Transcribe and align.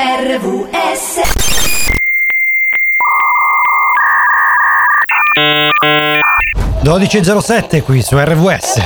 RVS 0.00 1.20
12.07 6.84 7.82
qui 7.82 8.00
su 8.00 8.16
RVS. 8.16 8.80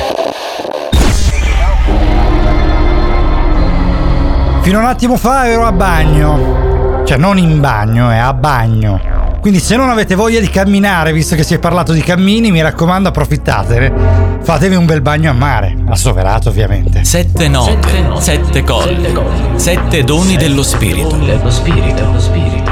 Fino 4.62 4.78
a 4.78 4.80
un 4.80 4.86
attimo 4.86 5.18
fa 5.18 5.46
ero 5.48 5.66
a 5.66 5.72
bagno. 5.72 7.02
Cioè 7.04 7.18
non 7.18 7.36
in 7.36 7.60
bagno, 7.60 8.10
è 8.10 8.16
a 8.16 8.32
bagno. 8.32 9.11
Quindi 9.42 9.58
se 9.58 9.74
non 9.74 9.90
avete 9.90 10.14
voglia 10.14 10.38
di 10.38 10.48
camminare, 10.48 11.12
visto 11.12 11.34
che 11.34 11.42
si 11.42 11.52
è 11.52 11.58
parlato 11.58 11.92
di 11.92 12.00
cammini, 12.00 12.52
mi 12.52 12.62
raccomando 12.62 13.08
approfittatene. 13.08 14.40
Fatevi 14.40 14.76
un 14.76 14.86
bel 14.86 15.02
bagno 15.02 15.30
a 15.30 15.32
mare. 15.32 15.76
Assoverato 15.88 16.48
ovviamente. 16.48 17.02
Sette 17.02 17.48
note, 17.48 18.06
sette 18.20 18.62
colli, 18.62 19.12
sette 19.56 20.04
doni 20.04 20.36
dello 20.36 20.62
spirito. 20.62 21.16
dello 21.16 21.50
spirito, 21.50 21.92
dello 21.92 22.20
spirito. 22.20 22.70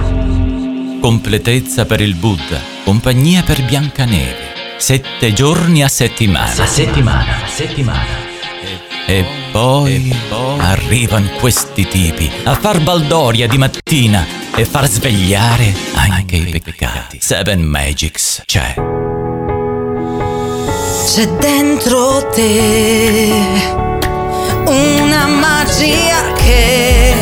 Completezza 1.01 1.87
per 1.87 2.01
il 2.01 2.15
Buddha, 2.15 2.61
compagnia 2.85 3.43
per 3.43 3.65
Biancaneve. 3.65 4.77
Sette 4.77 5.33
giorni 5.33 5.83
a 5.83 5.89
settimana. 5.89 6.63
A 6.63 6.67
settimana, 6.67 7.43
a 7.45 7.49
settimana. 7.49 8.29
E 9.09 9.25
poi, 9.51 10.15
arrivano 10.59 11.31
questi 11.41 11.89
tipi 11.89 12.31
a 12.45 12.55
far 12.55 12.81
baldoria 12.81 13.49
di 13.49 13.59
mattina 13.59 14.40
e 14.61 14.67
far 14.67 14.87
svegliare 14.87 15.73
anche 15.95 16.37
i 16.37 16.61
peccati. 16.61 17.19
Seven 17.19 17.63
Magics 17.63 18.43
c'è. 18.45 18.75
C'è 21.07 21.27
dentro 21.39 22.29
te 22.29 23.33
una 24.67 25.27
magia 25.29 26.35
che 26.35 27.15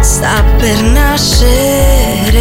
sta 0.00 0.42
per 0.58 0.82
nascere. 0.82 2.38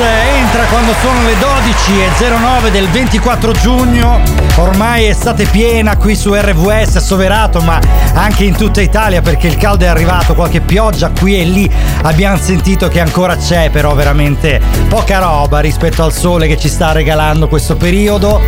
Entra 0.00 0.64
quando 0.70 0.94
sono 1.02 1.22
le 1.22 1.34
12.09 1.34 2.70
del 2.70 2.88
24 2.88 3.52
giugno. 3.52 4.20
Ormai 4.56 5.06
estate 5.06 5.44
piena 5.44 5.96
qui 5.98 6.16
su 6.16 6.32
RVS, 6.32 6.96
Soverato, 6.96 7.60
ma 7.60 7.78
anche 8.14 8.44
in 8.44 8.56
tutta 8.56 8.80
Italia 8.80 9.20
perché 9.20 9.48
il 9.48 9.56
caldo 9.56 9.84
è 9.84 9.88
arrivato, 9.88 10.34
qualche 10.34 10.62
pioggia 10.62 11.10
qui 11.10 11.38
e 11.38 11.44
lì 11.44 11.70
abbiamo 12.02 12.38
sentito 12.38 12.88
che 12.88 13.00
ancora 13.00 13.36
c'è, 13.36 13.68
però 13.70 13.94
veramente 13.94 14.60
poca 14.88 15.18
roba 15.18 15.60
rispetto 15.60 16.02
al 16.02 16.12
sole 16.12 16.46
che 16.46 16.56
ci 16.56 16.68
sta 16.68 16.92
regalando 16.92 17.46
questo 17.46 17.76
periodo. 17.76 18.40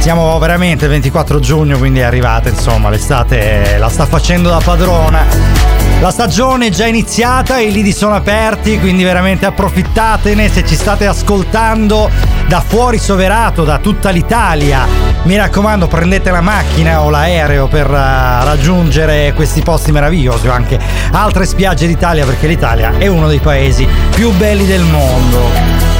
Siamo 0.00 0.36
veramente 0.38 0.86
il 0.86 0.90
24 0.90 1.38
giugno, 1.38 1.78
quindi 1.78 2.00
è 2.00 2.04
arrivata, 2.04 2.48
insomma, 2.48 2.88
l'estate 2.90 3.76
la 3.78 3.88
sta 3.88 4.04
facendo 4.04 4.48
da 4.48 4.60
padrona. 4.62 5.57
La 6.00 6.12
stagione 6.12 6.68
è 6.68 6.70
già 6.70 6.86
iniziata, 6.86 7.58
i 7.58 7.72
lidi 7.72 7.92
sono 7.92 8.14
aperti, 8.14 8.78
quindi 8.78 9.02
veramente 9.02 9.46
approfittatene 9.46 10.48
se 10.48 10.64
ci 10.64 10.76
state 10.76 11.06
ascoltando 11.06 12.08
da 12.46 12.60
fuori 12.60 12.98
Soverato, 12.98 13.64
da 13.64 13.78
tutta 13.78 14.10
l'Italia. 14.10 14.86
Mi 15.24 15.36
raccomando, 15.36 15.88
prendete 15.88 16.30
la 16.30 16.40
macchina 16.40 17.02
o 17.02 17.10
l'aereo 17.10 17.66
per 17.66 17.86
eh, 17.86 18.44
raggiungere 18.44 19.32
questi 19.34 19.60
posti 19.60 19.90
meravigliosi 19.90 20.46
o 20.46 20.52
anche 20.52 20.78
altre 21.10 21.44
spiagge 21.46 21.88
d'Italia 21.88 22.24
perché 22.24 22.46
l'Italia 22.46 22.96
è 22.96 23.08
uno 23.08 23.26
dei 23.26 23.40
paesi 23.40 23.86
più 24.14 24.30
belli 24.30 24.66
del 24.66 24.82
mondo. 24.82 25.97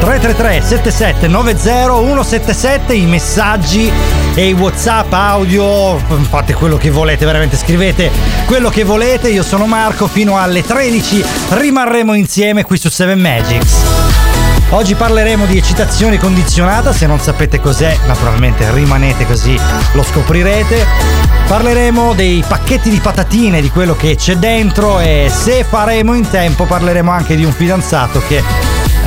333 0.00 0.62
77 0.62 1.26
90 1.28 1.86
177 1.86 2.94
i 2.94 3.06
messaggi 3.06 3.90
e 4.34 4.48
i 4.48 4.52
whatsapp 4.52 5.12
audio 5.12 5.98
fate 6.28 6.54
quello 6.54 6.76
che 6.76 6.90
volete 6.90 7.24
veramente 7.24 7.56
scrivete 7.56 8.10
quello 8.46 8.70
che 8.70 8.84
volete 8.84 9.28
io 9.28 9.42
sono 9.42 9.66
Marco 9.66 10.06
fino 10.06 10.38
alle 10.38 10.62
13 10.62 11.24
rimarremo 11.50 12.14
insieme 12.14 12.64
qui 12.64 12.78
su 12.78 12.88
7 12.88 13.14
Magics 13.14 13.76
Oggi 14.70 14.94
parleremo 14.94 15.46
di 15.46 15.56
eccitazione 15.56 16.18
condizionata, 16.18 16.92
se 16.92 17.06
non 17.06 17.18
sapete 17.18 17.58
cos'è 17.58 17.96
naturalmente 18.06 18.70
rimanete 18.70 19.24
così 19.24 19.58
lo 19.92 20.02
scoprirete. 20.02 20.84
Parleremo 21.46 22.12
dei 22.12 22.44
pacchetti 22.46 22.90
di 22.90 22.98
patatine, 22.98 23.62
di 23.62 23.70
quello 23.70 23.96
che 23.96 24.16
c'è 24.16 24.36
dentro 24.36 25.00
e 25.00 25.32
se 25.34 25.64
faremo 25.64 26.12
in 26.12 26.28
tempo 26.28 26.66
parleremo 26.66 27.10
anche 27.10 27.34
di 27.34 27.44
un 27.44 27.52
fidanzato 27.52 28.22
che 28.28 28.42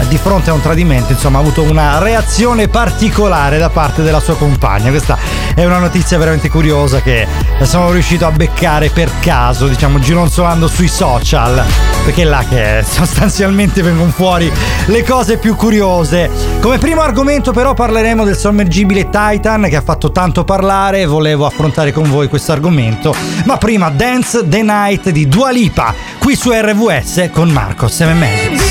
di 0.07 0.17
fronte 0.17 0.49
a 0.49 0.53
un 0.53 0.61
tradimento 0.61 1.11
insomma 1.11 1.37
ha 1.37 1.41
avuto 1.41 1.63
una 1.63 1.99
reazione 1.99 2.67
particolare 2.67 3.57
da 3.57 3.69
parte 3.69 4.01
della 4.01 4.19
sua 4.19 4.35
compagna. 4.35 4.89
Questa 4.89 5.17
è 5.53 5.63
una 5.65 5.79
notizia 5.79 6.17
veramente 6.17 6.49
curiosa 6.49 7.01
che 7.01 7.27
sono 7.63 7.91
riuscito 7.91 8.25
a 8.25 8.31
beccare 8.31 8.89
per 8.89 9.11
caso, 9.19 9.67
diciamo 9.67 9.99
gironzolando 9.99 10.67
sui 10.67 10.87
social, 10.87 11.63
perché 12.05 12.21
è 12.21 12.25
là 12.25 12.43
che 12.47 12.83
sostanzialmente 12.87 13.81
vengono 13.81 14.11
fuori 14.11 14.51
le 14.85 15.03
cose 15.03 15.37
più 15.37 15.55
curiose. 15.55 16.29
Come 16.59 16.77
primo 16.77 17.01
argomento 17.01 17.51
però 17.51 17.73
parleremo 17.73 18.23
del 18.23 18.37
sommergibile 18.37 19.09
Titan 19.09 19.67
che 19.69 19.75
ha 19.75 19.81
fatto 19.81 20.11
tanto 20.11 20.43
parlare, 20.43 21.05
volevo 21.05 21.45
affrontare 21.45 21.91
con 21.91 22.09
voi 22.09 22.27
questo 22.27 22.51
argomento, 22.51 23.15
ma 23.45 23.57
prima 23.57 23.89
Dance 23.89 24.47
the 24.47 24.61
Night 24.61 25.09
di 25.09 25.27
Dua 25.27 25.51
Lipa, 25.51 25.93
qui 26.17 26.35
su 26.35 26.51
RVS 26.51 27.29
con 27.31 27.49
Marco 27.49 27.87
7 27.87 28.70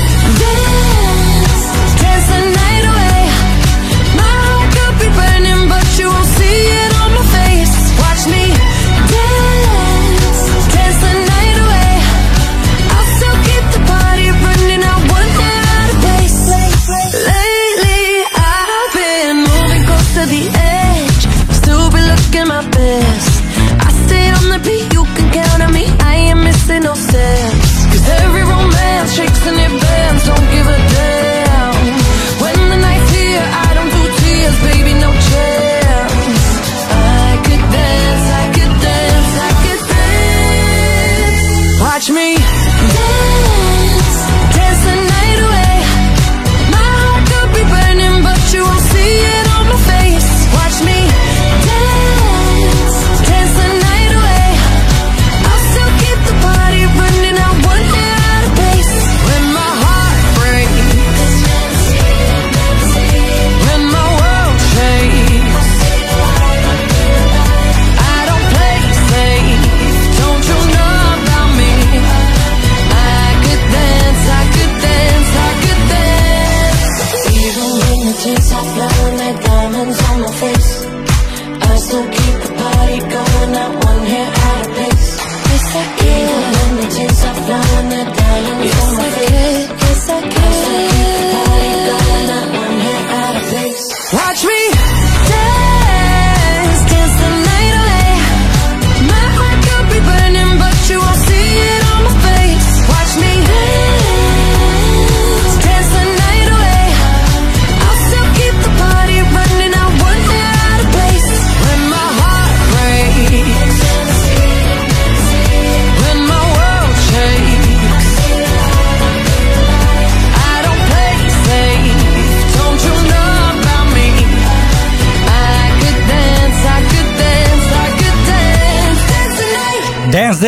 dance, 42.93 43.50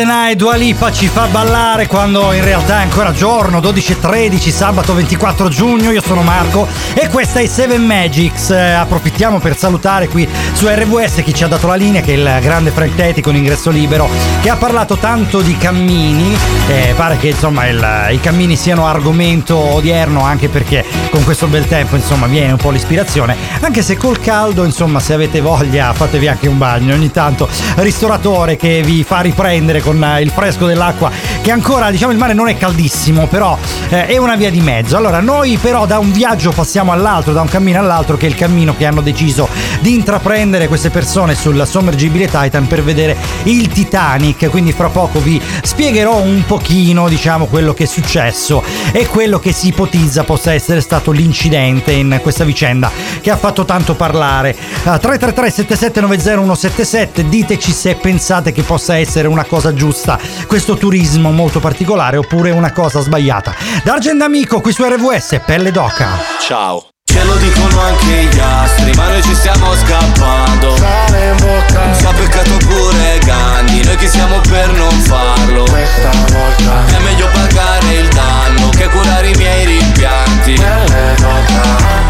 night. 0.06 0.23
Dua 0.36 0.56
Lipa 0.56 0.90
ci 0.90 1.06
fa 1.06 1.26
ballare 1.26 1.86
quando 1.86 2.32
in 2.32 2.42
realtà 2.42 2.80
è 2.80 2.82
ancora 2.82 3.12
giorno, 3.12 3.60
12.13, 3.60 4.50
sabato 4.50 4.92
24 4.92 5.48
giugno, 5.48 5.90
io 5.92 6.02
sono 6.02 6.22
Marco 6.22 6.66
e 6.92 7.08
questa 7.08 7.38
è 7.40 7.46
Seven 7.46 7.82
Magics, 7.84 8.50
Eh, 8.50 8.72
approfittiamo 8.72 9.38
per 9.38 9.56
salutare 9.56 10.08
qui 10.08 10.28
su 10.52 10.66
RWS 10.66 11.22
chi 11.24 11.32
ci 11.32 11.44
ha 11.44 11.46
dato 11.46 11.66
la 11.68 11.76
linea 11.76 12.00
che 12.02 12.14
è 12.14 12.16
il 12.16 12.38
grande 12.42 12.70
Frank 12.72 12.94
Teti 12.96 13.22
con 13.22 13.36
ingresso 13.36 13.70
libero 13.70 14.08
che 14.42 14.50
ha 14.50 14.56
parlato 14.56 14.96
tanto 14.96 15.40
di 15.40 15.56
cammini, 15.56 16.36
eh, 16.68 16.92
pare 16.96 17.16
che 17.16 17.28
insomma 17.28 17.66
il- 17.68 18.08
i 18.10 18.20
cammini 18.20 18.56
siano 18.56 18.86
argomento 18.86 19.56
odierno 19.56 20.22
anche 20.24 20.48
perché 20.48 20.84
con 21.10 21.22
questo 21.24 21.46
bel 21.46 21.66
tempo 21.68 21.94
insomma 21.96 22.26
viene 22.26 22.50
un 22.52 22.58
po' 22.58 22.70
l'ispirazione, 22.70 23.36
anche 23.60 23.82
se 23.82 23.96
col 23.96 24.18
caldo 24.20 24.64
insomma 24.64 24.98
se 25.00 25.14
avete 25.14 25.40
voglia 25.40 25.92
fatevi 25.92 26.26
anche 26.28 26.48
un 26.48 26.58
bagno. 26.58 26.92
Ogni 26.94 27.10
tanto, 27.12 27.48
ristoratore 27.76 28.56
che 28.56 28.82
vi 28.84 29.04
fa 29.04 29.20
riprendere 29.20 29.80
con 29.80 30.02
eh, 30.02 30.22
il 30.24 30.30
fresco 30.30 30.66
dell'acqua 30.66 31.10
che 31.40 31.50
ancora 31.50 31.90
diciamo 31.90 32.12
il 32.12 32.18
mare 32.18 32.32
non 32.32 32.48
è 32.48 32.56
caldissimo 32.56 33.26
però 33.26 33.56
eh, 33.88 34.06
è 34.06 34.16
una 34.16 34.36
via 34.36 34.50
di 34.50 34.60
mezzo. 34.60 34.96
Allora 34.96 35.20
noi 35.20 35.58
però 35.58 35.86
da 35.86 35.98
un 35.98 36.10
viaggio 36.10 36.50
passiamo 36.50 36.92
all'altro 36.92 37.32
da 37.32 37.40
un 37.40 37.48
cammino 37.48 37.78
all'altro 37.78 38.16
che 38.16 38.26
è 38.26 38.28
il 38.28 38.34
cammino 38.34 38.74
che 38.76 38.86
hanno 38.86 39.00
deciso 39.00 39.48
di 39.80 39.94
intraprendere 39.94 40.68
queste 40.68 40.90
persone 40.90 41.34
sul 41.34 41.62
sommergibile 41.66 42.26
Titan 42.26 42.66
per 42.66 42.82
vedere 42.82 43.16
il 43.44 43.68
Titanic. 43.68 44.48
Quindi 44.50 44.72
fra 44.72 44.88
poco 44.88 45.20
vi 45.20 45.40
spiegherò 45.62 46.16
un 46.16 46.44
pochino 46.46 47.08
diciamo 47.08 47.46
quello 47.46 47.74
che 47.74 47.84
è 47.84 47.86
successo 47.86 48.62
e 48.92 49.06
quello 49.06 49.38
che 49.38 49.52
si 49.52 49.68
ipotizza 49.68 50.24
possa 50.24 50.52
essere 50.52 50.80
stato 50.80 51.10
l'incidente 51.10 51.92
in 51.92 52.18
questa 52.22 52.44
vicenda 52.44 52.90
che 53.20 53.30
ha 53.30 53.36
fatto 53.36 53.64
tanto 53.64 53.94
parlare. 53.94 54.50
Eh, 54.50 54.82
333 54.82 55.50
7790 55.50 56.54
177 56.54 57.28
diteci 57.28 57.72
se 57.72 57.94
pensate 57.94 58.52
che 58.52 58.62
possa 58.62 58.96
essere 58.96 59.28
una 59.28 59.44
cosa 59.44 59.74
giusta 59.74 60.13
questo 60.46 60.76
turismo 60.76 61.30
molto 61.30 61.60
particolare 61.60 62.16
oppure 62.16 62.50
una 62.50 62.72
cosa 62.72 63.00
sbagliata 63.00 63.54
D'Argent 63.82 64.22
Amico 64.22 64.60
qui 64.60 64.72
su 64.72 64.84
RWS 64.84 65.40
Pelle 65.44 65.70
d'Oca 65.70 66.08
Ciao. 66.40 66.88
Ce 67.06 67.22
lo 67.22 67.36
dicono 67.36 67.80
anche 67.80 68.24
gli 68.24 68.38
astri, 68.40 68.92
ma 68.94 69.06
noi 69.08 69.22
ci 69.22 69.34
stiamo 69.34 69.72
scappando. 69.76 70.74
Ci 70.74 72.04
ha 72.06 72.12
peccato 72.12 72.56
pure 72.66 73.18
Gandhi, 73.24 73.84
noi 73.84 73.96
chi 73.96 74.08
siamo 74.08 74.40
per 74.40 74.72
non 74.72 74.90
farlo. 74.90 75.64
questa 75.64 76.10
volta 76.32 76.96
È 76.96 76.98
meglio 77.02 77.28
pagare 77.32 77.94
il 77.94 78.08
danno 78.08 78.68
che 78.70 78.88
curare 78.88 79.28
i 79.28 79.36
miei 79.36 79.64
rimpianti. 79.66 80.54
Pelle 80.54 81.14
d'oca 81.18 82.03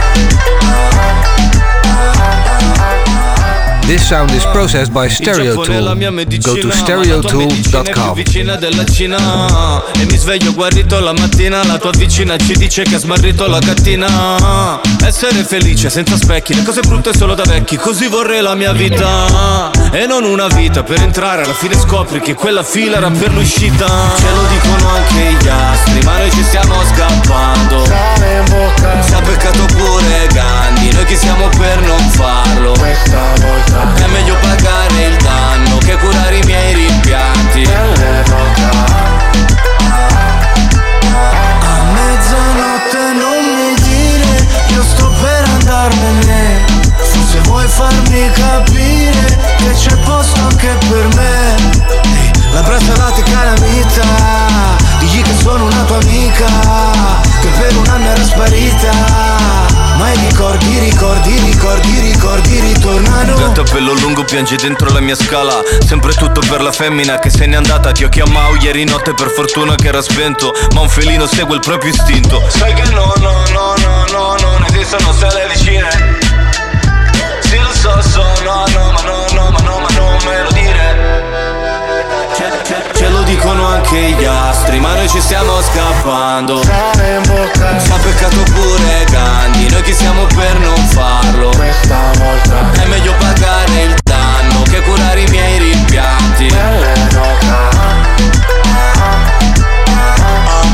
This 3.86 4.08
sound 4.08 4.30
is 4.30 4.46
processed 4.46 4.94
by 4.94 5.08
Stereo 5.08 5.62
Tool. 5.62 5.84
Go 6.40 6.56
to 6.56 6.70
stereotool.com. 6.70 8.14
vicina 8.14 8.56
della 8.56 8.82
Cina. 8.86 9.82
E 9.92 10.06
mi 10.06 10.16
sveglio 10.16 10.54
guarito 10.54 10.98
la 11.00 11.12
mattina 11.12 11.62
La 11.64 11.76
tua 11.76 11.90
vicina 11.90 12.36
ci 12.38 12.54
dice 12.54 12.82
che 12.82 12.94
ha 12.94 12.98
smarrito 12.98 13.46
la 13.46 13.58
gattina 13.58 14.80
Essere 15.04 15.44
felice 15.44 15.90
senza 15.90 16.16
specchi 16.16 16.54
Le 16.54 16.62
cose 16.62 16.80
brutte 16.80 17.14
solo 17.14 17.34
da 17.34 17.42
vecchi 17.44 17.76
Così 17.76 18.08
vorrei 18.08 18.40
la 18.40 18.54
mia 18.54 18.72
vita. 18.72 19.70
E 19.92 20.06
non 20.06 20.24
una 20.24 20.46
vita 20.46 20.82
per 20.82 21.02
entrare 21.02 21.42
Alla 21.42 21.52
fine 21.52 21.78
scopri 21.78 22.20
che 22.20 22.34
quella 22.34 22.62
fila 22.62 22.96
era 22.96 23.10
per 23.10 23.32
l'uscita. 23.34 23.86
Ce 24.16 24.30
lo 24.34 24.46
dicono 24.48 24.88
anche 24.88 25.44
gli 25.44 25.48
astri 25.48 26.02
Ma 26.04 26.18
noi 26.18 26.30
ci 26.30 26.42
stiamo 26.42 26.74
scappando 26.94 27.84
Sale 27.84 28.38
in 28.38 28.44
bocca. 28.48 29.04
Ci 29.04 29.12
ha 29.12 29.20
peccato 29.20 29.64
pure 29.76 30.26
Gandhi 30.32 30.90
Noi 30.92 31.04
chi 31.04 31.16
siamo 31.16 31.48
per 31.48 31.80
non 31.82 32.08
farlo. 32.10 32.72
Questa 32.72 33.20
volta 33.40 33.73
è 33.96 34.06
meglio 34.06 34.36
pagare 34.40 35.06
il 35.06 35.16
danno 35.16 35.78
che 35.78 35.96
curare 35.96 36.36
i 36.36 36.42
miei 36.44 36.74
rimpianti. 36.74 37.62
Pelle 37.62 38.22
d'oca 38.24 38.70
A 41.60 41.82
mezzanotte 41.92 43.12
non 43.18 43.42
mi 43.56 43.74
dire, 43.82 44.46
io 44.68 44.82
sto 44.82 45.08
per 45.20 45.44
andarmene. 45.58 46.64
Forse 46.96 47.40
vuoi 47.40 47.66
farmi 47.66 48.30
capire 48.32 49.38
che 49.58 49.70
c'è 49.72 49.96
posto 50.04 50.40
anche 50.40 50.76
per 50.88 51.08
me. 51.16 52.02
La 52.52 52.62
braccalate 52.62 53.22
calamita, 53.24 54.04
digli 55.14 55.22
che 55.22 55.34
sono 55.40 55.64
una 55.66 55.84
tua 55.84 55.98
amica, 55.98 56.46
che 57.40 57.48
per 57.58 57.76
un 57.76 57.86
anno 57.86 58.08
era 58.08 58.24
sparita. 58.24 58.90
Ma 59.96 60.12
i 60.12 60.18
ricordi, 60.28 60.78
ricordi, 60.80 61.38
ricordi, 61.38 62.00
ricordi 62.00 62.60
ritornano. 62.60 63.34
Gatto 63.36 63.60
a 63.60 63.64
pelo 63.64 63.92
lungo 63.94 64.24
piange 64.24 64.56
dentro 64.56 64.92
la 64.92 65.00
mia 65.00 65.14
scala. 65.14 65.62
Sempre 65.86 66.14
tutto 66.14 66.40
per 66.48 66.60
la 66.62 66.72
femmina 66.72 67.20
che 67.20 67.30
se 67.30 67.46
n'è 67.46 67.54
andata. 67.54 67.92
Ti 67.92 68.04
ho 68.04 68.08
chiamato 68.08 68.56
ieri 68.56 68.84
notte 68.84 69.14
per 69.14 69.30
fortuna 69.30 69.76
che 69.76 69.86
era 69.86 70.02
spento. 70.02 70.52
Ma 70.72 70.80
un 70.80 70.88
felino 70.88 71.26
segue 71.26 71.54
il 71.54 71.60
proprio 71.60 71.92
istinto. 71.92 72.42
Sai 72.48 72.74
che 72.74 72.90
no, 72.90 73.12
no, 73.18 73.44
no, 73.52 73.74
no, 73.76 74.04
no, 74.10 74.36
non 74.40 74.64
esistono 74.68 75.12
stelle 75.12 75.46
vicine. 75.52 75.88
Sì, 77.42 77.58
lo 77.58 77.72
so, 77.72 78.02
so, 78.02 78.24
no, 78.42 78.64
no, 78.74 78.90
ma 78.90 79.00
no, 79.02 79.26
no, 79.32 79.50
ma 79.50 79.60
no, 79.60 79.78
ma 79.78 79.88
non 79.94 80.16
me 80.24 80.42
lo 80.42 80.50
dire. 80.50 80.73
Dicono 83.34 83.66
anche 83.66 83.98
gli 84.16 84.24
astri, 84.24 84.78
ma 84.78 84.94
noi 84.94 85.08
ci 85.08 85.20
stiamo 85.20 85.60
scappando. 85.60 86.60
Ha 86.60 87.98
peccato 88.00 88.42
pure 88.52 89.04
Gandhi, 89.10 89.68
noi 89.70 89.82
chi 89.82 89.92
siamo 89.92 90.24
per 90.26 90.56
non 90.60 90.76
farlo. 90.76 91.50
questa 91.50 92.12
volta 92.16 92.80
È 92.80 92.86
meglio 92.86 93.12
pagare 93.18 93.82
il 93.82 93.94
danno 94.04 94.62
che 94.70 94.80
curare 94.82 95.20
i 95.20 95.30
miei 95.30 95.58
rimpianti. 95.58 96.46
A 96.46 96.92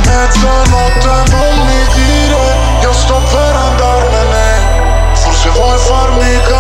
mezzanotte 0.05 1.31
non 1.31 1.67
mi 1.67 1.83
dire 1.95 2.37
Io 2.83 2.93
sto 2.93 3.23
per 3.31 3.57
andarmene 3.57 5.15
Forse 5.15 5.49
vuoi 5.49 5.79
farmi 5.79 6.41
capire 6.43 6.60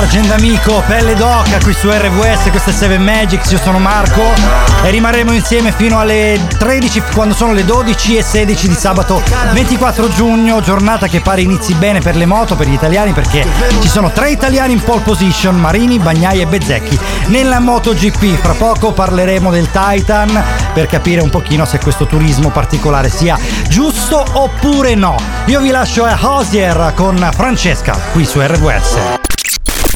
d'oca 0.00 0.06
D'Argent 0.06 0.30
Amico, 0.32 0.82
Pelle 0.86 1.14
d'Oca 1.14 1.58
qui 1.62 1.72
su 1.72 1.88
RWS, 1.88 2.50
questo 2.50 2.70
è 2.70 2.72
Seven 2.72 3.02
Magics, 3.02 3.50
io 3.50 3.58
sono 3.58 3.78
Marco 3.78 4.22
e 4.82 4.90
rimarremo 4.90 5.32
insieme 5.32 5.72
fino 5.72 6.00
alle 6.00 6.40
13 6.58 7.02
quando 7.14 7.34
sono 7.34 7.52
le 7.52 7.64
12 7.64 8.16
e 8.16 8.22
16 8.22 8.68
di 8.68 8.74
sabato 8.74 9.22
24 9.52 10.08
giugno, 10.10 10.60
giornata 10.62 11.06
che 11.06 11.20
pare 11.20 11.42
inizi 11.42 11.74
bene 11.74 12.00
per 12.00 12.16
le 12.16 12.26
moto, 12.26 12.56
per 12.56 12.66
gli 12.66 12.72
italiani 12.72 13.12
perché 13.12 13.46
ci 13.80 13.88
sono 13.88 14.10
tre 14.10 14.30
italiani 14.30 14.72
in 14.72 14.82
pole 14.82 15.02
position, 15.02 15.56
Marini, 15.56 15.98
Bagnai 15.98 16.40
e 16.40 16.46
Bezzecchi 16.46 16.98
nella 17.26 17.60
MotoGP. 17.60 18.40
Fra 18.40 18.54
poco 18.54 18.92
parleremo 18.92 19.50
del 19.50 19.70
Titan 19.70 20.42
per 20.72 20.86
capire 20.86 21.20
un 21.20 21.30
pochino 21.30 21.64
se 21.64 21.78
questo 21.78 22.06
turismo 22.06 22.50
particolare 22.50 23.10
sia 23.10 23.38
giusto 23.68 24.24
oppure 24.32 24.94
no. 24.94 25.16
Io 25.46 25.60
vi 25.60 25.70
lascio 25.70 26.04
a 26.04 26.18
Hosier 26.20 26.92
con 26.94 27.28
Francesca 27.32 27.98
qui 28.12 28.24
su 28.24 28.40
RWS. 28.40 29.19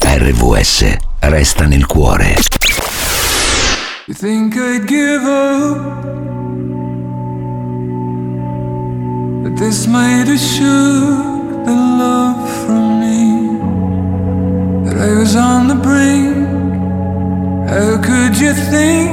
RVS 0.04 0.98
resta 1.20 1.66
nel 1.66 1.86
cuore. 1.86 2.34
You 4.06 4.14
think 4.14 4.54
I'd 4.56 4.86
give 4.86 5.24
up? 5.24 5.78
That 9.42 9.56
this 9.56 9.86
might 9.86 10.28
assure 10.28 11.64
the 11.64 11.72
love 11.72 12.48
from 12.64 13.00
me. 13.00 13.58
That 14.84 14.96
I 14.96 15.18
was 15.18 15.34
on 15.36 15.68
the 15.68 15.74
brink. 15.74 16.36
How 17.68 17.96
could 18.00 18.38
you 18.38 18.52
think, 18.52 19.10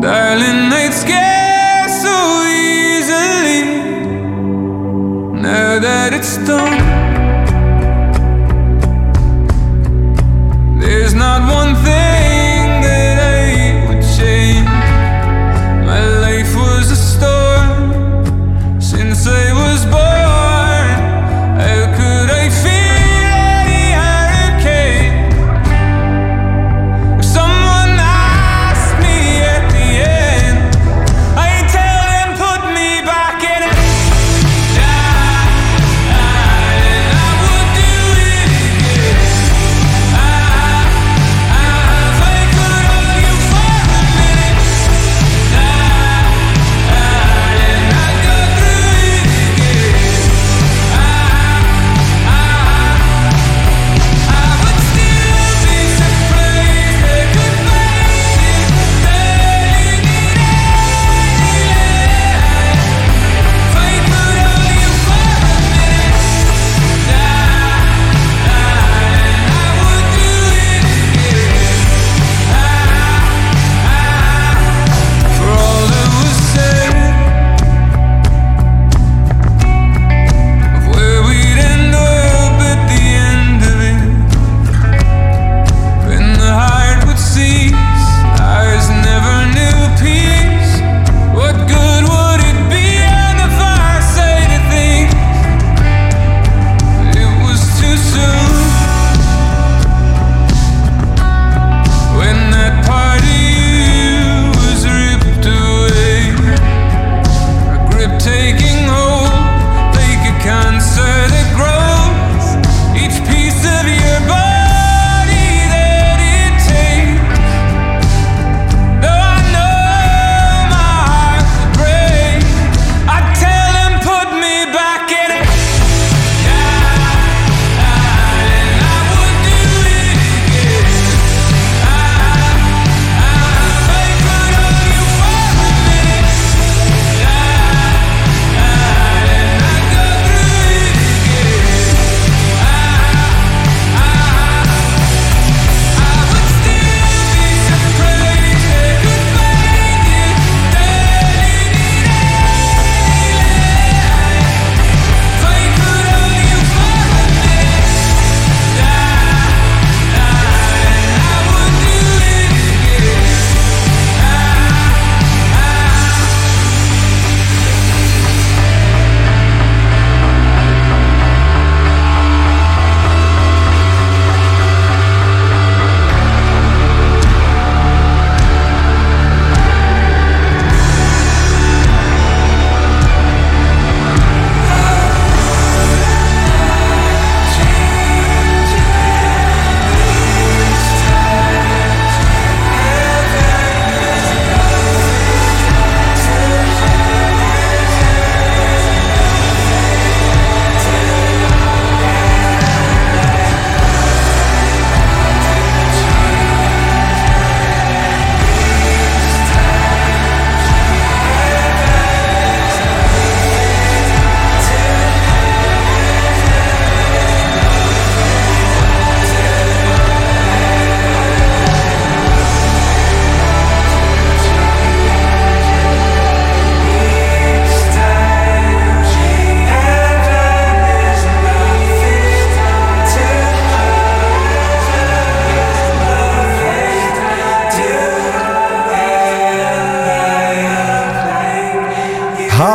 darling, 0.00 0.72
I'd 0.72 0.94
scare 0.94 1.88
so 1.88 2.16
easily? 2.48 3.62
Now 5.42 5.78
that 5.78 6.12
it's 6.14 6.38
done. 6.46 6.97
There's 10.78 11.14
not 11.14 11.40
one 11.52 11.74
thing 11.84 12.27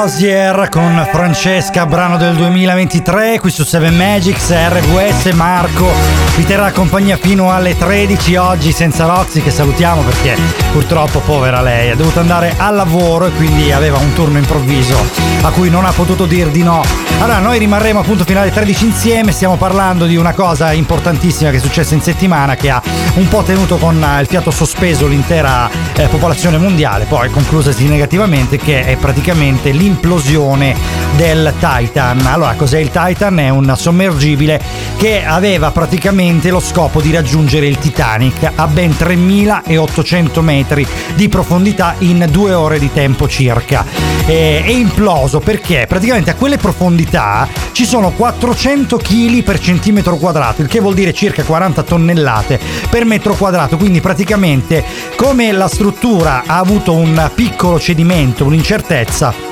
Hosier 0.03 0.67
con 0.67 1.07
Francesca, 1.13 1.85
brano 1.85 2.17
del 2.17 2.35
2023, 2.35 3.39
qui 3.39 3.49
su 3.49 3.63
7 3.63 3.89
Magics, 3.89 4.51
RVS 4.51 5.31
Marco 5.31 6.23
vi 6.35 6.43
terrà 6.45 6.71
compagnia 6.71 7.15
fino 7.15 7.51
alle 7.51 7.77
13 7.77 8.35
oggi 8.35 8.71
senza 8.71 9.05
Roxy 9.05 9.41
che 9.41 9.51
salutiamo 9.51 10.01
perché 10.01 10.35
purtroppo 10.71 11.19
povera 11.19 11.61
lei 11.61 11.89
è 11.89 11.95
dovuta 11.95 12.21
andare 12.21 12.55
al 12.57 12.75
lavoro 12.75 13.27
e 13.27 13.31
quindi 13.31 13.71
aveva 13.71 13.99
un 13.99 14.13
turno 14.13 14.39
improvviso 14.39 14.97
a 15.43 15.51
cui 15.51 15.69
non 15.69 15.85
ha 15.85 15.91
potuto 15.91 16.25
dir 16.25 16.49
di 16.49 16.63
no. 16.63 16.83
Allora 17.19 17.37
noi 17.37 17.59
rimarremo 17.59 17.99
appunto 17.99 18.23
fino 18.25 18.41
alle 18.41 18.51
13 18.51 18.85
insieme, 18.85 19.31
stiamo 19.31 19.55
parlando 19.55 20.05
di 20.05 20.15
una 20.15 20.33
cosa 20.33 20.73
importantissima 20.73 21.51
che 21.51 21.57
è 21.57 21.59
successa 21.59 21.93
in 21.93 22.01
settimana 22.01 22.55
che 22.55 22.69
ha 22.71 22.81
un 23.15 23.27
po' 23.27 23.43
tenuto 23.43 23.77
con 23.77 24.03
eh, 24.03 24.19
il 24.19 24.27
fiato 24.27 24.49
sospeso 24.49 25.07
l'intera 25.07 25.69
eh, 25.95 26.07
popolazione 26.07 26.57
mondiale, 26.57 27.05
poi 27.05 27.29
conclusasi 27.29 27.87
negativamente 27.87 28.57
che 28.57 28.83
è 28.83 28.97
praticamente 28.97 29.71
l'implosione 29.93 30.75
del 31.15 31.53
Titan. 31.59 32.25
Allora, 32.25 32.55
cos'è 32.55 32.79
il 32.79 32.89
Titan? 32.89 33.37
È 33.37 33.49
un 33.49 33.73
sommergibile 33.77 34.59
che 34.97 35.23
aveva 35.23 35.69
praticamente 35.69 36.49
lo 36.49 36.59
scopo 36.59 36.99
di 36.99 37.11
raggiungere 37.11 37.67
il 37.67 37.77
Titanic 37.77 38.51
a 38.55 38.67
ben 38.67 38.95
3800 38.97 40.41
metri 40.41 40.87
di 41.13 41.29
profondità 41.29 41.95
in 41.99 42.27
due 42.31 42.53
ore 42.53 42.79
di 42.79 42.91
tempo 42.91 43.27
circa. 43.27 43.85
E- 44.25 44.63
È 44.65 44.71
imploso 44.71 45.39
perché 45.39 45.85
praticamente 45.87 46.31
a 46.31 46.35
quelle 46.35 46.57
profondità 46.57 47.47
ci 47.73 47.85
sono 47.85 48.11
400 48.11 48.97
kg 48.97 49.43
per 49.43 49.59
centimetro 49.59 50.17
quadrato, 50.17 50.61
il 50.63 50.67
che 50.67 50.79
vuol 50.79 50.95
dire 50.95 51.13
circa 51.13 51.43
40 51.43 51.83
tonnellate 51.83 52.59
per 52.89 53.05
metro 53.05 53.35
quadrato. 53.35 53.77
Quindi 53.77 54.01
praticamente 54.01 54.83
come 55.15 55.51
la 55.51 55.67
struttura 55.67 56.43
ha 56.47 56.57
avuto 56.57 56.93
un 56.93 57.29
piccolo 57.35 57.79
cedimento, 57.79 58.45
un'incertezza, 58.45 59.51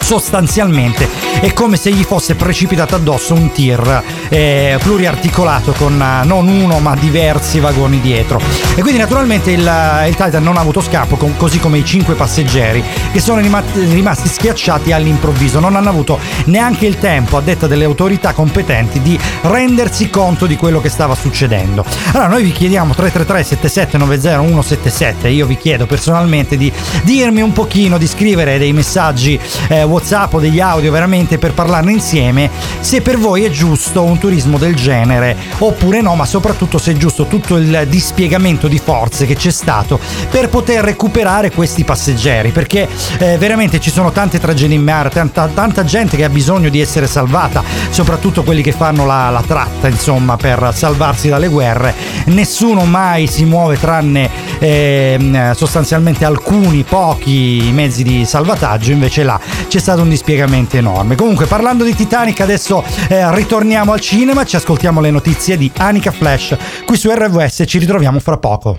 sostanzialmente. 0.00 1.08
È 1.40 1.52
come 1.52 1.76
se 1.76 1.90
gli 1.92 2.02
fosse 2.02 2.34
precipitato 2.34 2.94
addosso 2.94 3.34
un 3.34 3.52
tir 3.52 4.02
eh, 4.28 4.78
pluriarticolato 4.80 5.72
con 5.72 6.00
eh, 6.00 6.24
non 6.26 6.48
uno 6.48 6.78
ma 6.80 6.94
diversi 6.96 7.60
vagoni 7.60 8.00
dietro. 8.00 8.40
E 8.74 8.80
quindi 8.80 8.98
naturalmente 8.98 9.50
il, 9.50 9.60
il 9.60 10.16
Titan 10.16 10.42
non 10.42 10.56
ha 10.56 10.60
avuto 10.60 10.80
scampo 10.80 11.16
com- 11.16 11.36
così 11.36 11.58
come 11.58 11.78
i 11.78 11.84
cinque 11.84 12.14
passeggeri 12.14 12.82
che 13.12 13.20
sono 13.20 13.40
rima- 13.40 13.62
rimasti 13.72 14.28
schiacciati 14.28 14.92
all'improvviso. 14.92 15.60
Non 15.60 15.76
hanno 15.76 15.88
avuto 15.88 16.18
neanche 16.46 16.86
il 16.86 16.98
tempo 16.98 17.36
a 17.36 17.40
detta 17.40 17.66
delle 17.66 17.84
autorità 17.84 18.32
competenti 18.32 19.00
di 19.00 19.18
rendersi 19.42 20.10
conto 20.10 20.46
di 20.46 20.56
quello 20.56 20.80
che 20.80 20.88
stava 20.88 21.14
succedendo. 21.14 21.84
Allora 22.12 22.28
noi 22.28 22.42
vi 22.42 22.52
chiediamo 22.52 22.94
333 22.94 23.44
7790 23.44 24.08
177 24.10 25.28
io 25.28 25.46
vi 25.46 25.56
chiedo 25.56 25.86
personalmente 25.86 26.56
di 26.56 26.72
dirmi 27.02 27.40
un 27.40 27.52
pochino 27.52 27.98
di 27.98 28.06
scrivere 28.06 28.58
dei 28.58 28.72
messaggi 28.72 29.38
eh, 29.68 29.82
whatsapp 29.90 30.34
o 30.34 30.40
degli 30.40 30.60
audio 30.60 30.90
veramente 30.90 31.38
per 31.38 31.52
parlarne 31.52 31.92
insieme 31.92 32.50
se 32.80 33.02
per 33.02 33.18
voi 33.18 33.44
è 33.44 33.50
giusto 33.50 34.02
un 34.02 34.18
turismo 34.18 34.58
del 34.58 34.74
genere 34.74 35.36
oppure 35.58 36.00
no 36.00 36.14
ma 36.14 36.24
soprattutto 36.24 36.78
se 36.78 36.92
è 36.92 36.94
giusto 36.94 37.26
tutto 37.26 37.56
il 37.56 37.86
dispiegamento 37.88 38.68
di 38.68 38.78
forze 38.78 39.26
che 39.26 39.34
c'è 39.34 39.50
stato 39.50 39.98
per 40.30 40.48
poter 40.48 40.84
recuperare 40.84 41.50
questi 41.50 41.84
passeggeri 41.84 42.50
perché 42.50 42.88
eh, 43.18 43.36
veramente 43.38 43.80
ci 43.80 43.90
sono 43.90 44.12
tante 44.12 44.38
tragedie 44.38 44.76
in 44.76 44.82
mare 44.82 45.10
tanta, 45.10 45.48
tanta 45.48 45.84
gente 45.84 46.16
che 46.16 46.24
ha 46.24 46.28
bisogno 46.28 46.68
di 46.68 46.80
essere 46.80 47.06
salvata 47.06 47.62
soprattutto 47.90 48.42
quelli 48.42 48.62
che 48.62 48.72
fanno 48.72 49.06
la, 49.06 49.30
la 49.30 49.42
tratta 49.46 49.88
insomma 49.88 50.36
per 50.36 50.70
salvarsi 50.74 51.28
dalle 51.28 51.48
guerre. 51.48 51.94
Nessuno 52.26 52.84
mai 52.84 53.26
si 53.26 53.44
muove 53.44 53.78
tranne 53.78 54.30
ehm, 54.58 55.52
sostanzialmente 55.52 56.24
alcuni 56.24 56.84
pochi 56.84 57.70
mezzi 57.72 58.02
di 58.02 58.24
salvataggio 58.24 58.92
invece 58.92 59.22
là 59.22 59.40
c'è 59.66 59.78
stato 59.80 60.02
un 60.02 60.08
dispiegamento 60.08 60.76
enorme 60.76 61.16
comunque 61.16 61.46
parlando 61.46 61.84
di 61.84 61.94
Titanic 61.94 62.40
adesso 62.40 62.84
eh, 63.08 63.34
ritorniamo 63.34 63.92
al 63.92 64.00
cinema 64.00 64.44
ci 64.44 64.56
ascoltiamo 64.56 65.00
le 65.00 65.10
notizie 65.10 65.56
di 65.56 65.70
Anica 65.76 66.10
Flash 66.10 66.56
qui 66.84 66.96
su 66.96 67.10
RWS 67.10 67.64
ci 67.66 67.78
ritroviamo 67.78 68.20
fra 68.20 68.36
poco 68.36 68.78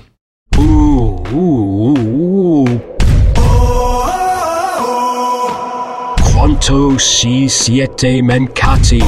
uh, 0.58 0.62
uh, 1.32 1.94
uh. 1.94 2.82
Quanto 6.42 6.98
si 6.98 7.48
siete 7.48 8.22
mancati? 8.22 9.00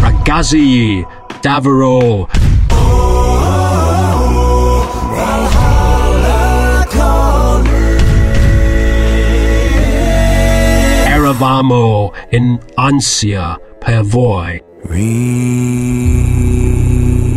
Ragazzi, 0.00 1.04
davvero. 1.40 2.28
Eravamo 11.38 12.14
in 12.30 12.58
ansia 12.76 13.60
per 13.78 14.02
voi. 14.04 14.58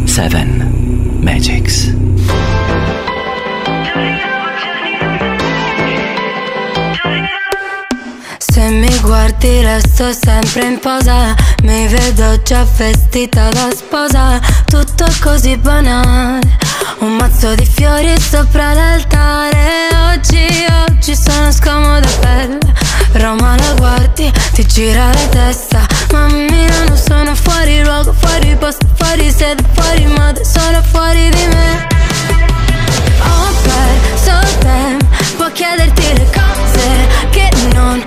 Seven 0.06 1.20
Magics. 1.20 1.94
Se 8.38 8.70
mi 8.70 9.00
guardi 9.02 9.62
resto 9.64 10.14
sempre 10.14 10.66
in 10.66 10.80
posa 10.80 11.36
Mi 11.64 11.86
vedo 11.88 12.42
già 12.44 12.66
vestita 12.78 13.50
da 13.50 13.70
sposa 13.76 14.40
Tutto 14.66 15.06
così 15.22 15.58
banale 15.58 16.58
Un 17.00 17.18
mazzo 17.18 17.54
di 17.54 17.66
fiori 17.66 18.18
sopra 18.18 18.74
l'altare 18.74 19.90
Oggi, 20.14 20.48
oggi 20.88 21.16
sono 21.16 21.52
scomoda 21.52 22.08
bella 22.22 22.79
Roma 23.14 23.56
la 23.58 23.74
guardi, 23.78 24.32
ti 24.54 24.66
gira 24.66 25.08
la 25.08 25.28
testa. 25.30 25.86
Mammina 26.12 26.84
non 26.86 26.98
sono 26.98 27.36
fuori 27.36 27.84
luogo, 27.84 28.14
fuori 28.14 28.56
posto, 28.56 28.86
fuori 28.96 29.32
sede, 29.32 29.64
fuori 29.74 30.06
moda 30.06 30.44
Sono 30.44 30.82
fuori 30.84 31.30
di 31.30 31.48
me. 31.48 31.88
Ho 33.24 33.52
perso 33.64 34.58
tempo 34.60 35.44
a 35.44 35.52
chiederti 35.52 36.14
le 36.18 36.30
cose 36.32 37.08
che 37.32 37.50
non 37.74 38.04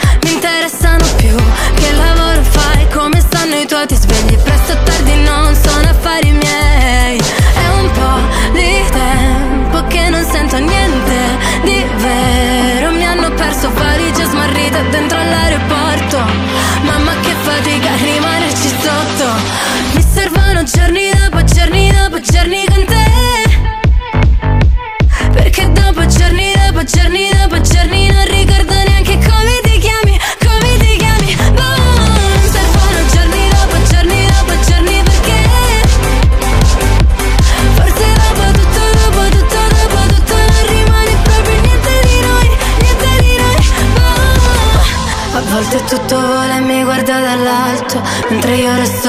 dentro 14.93 15.17
all'aeroporto 15.19 15.82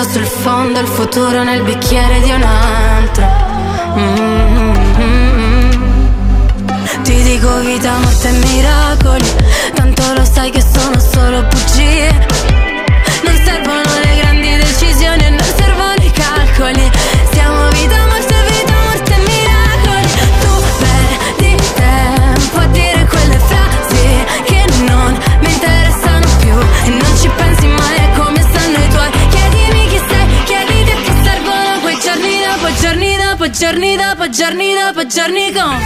sul 0.04 0.26
fondo, 0.26 0.80
il 0.80 0.88
futuro 0.88 1.44
nel 1.44 1.62
bicchiere 1.64 2.20
di 2.22 2.32
un 2.32 2.42
altro. 2.42 3.26
Mm-hmm. 3.98 5.72
Ti 7.04 7.24
dico 7.24 7.60
vita, 7.60 7.98
morte 7.98 8.30
e 8.30 8.32
miracoli. 8.32 9.32
Tanto 9.74 10.04
lo 10.14 10.26
sai 10.26 10.50
che 10.52 10.62
sono 10.62 11.00
solo 11.00 11.44
bugie 11.44 12.43
giorni 34.34 34.74
dopo 34.74 35.06
giorni 35.06 35.54
con. 35.54 35.78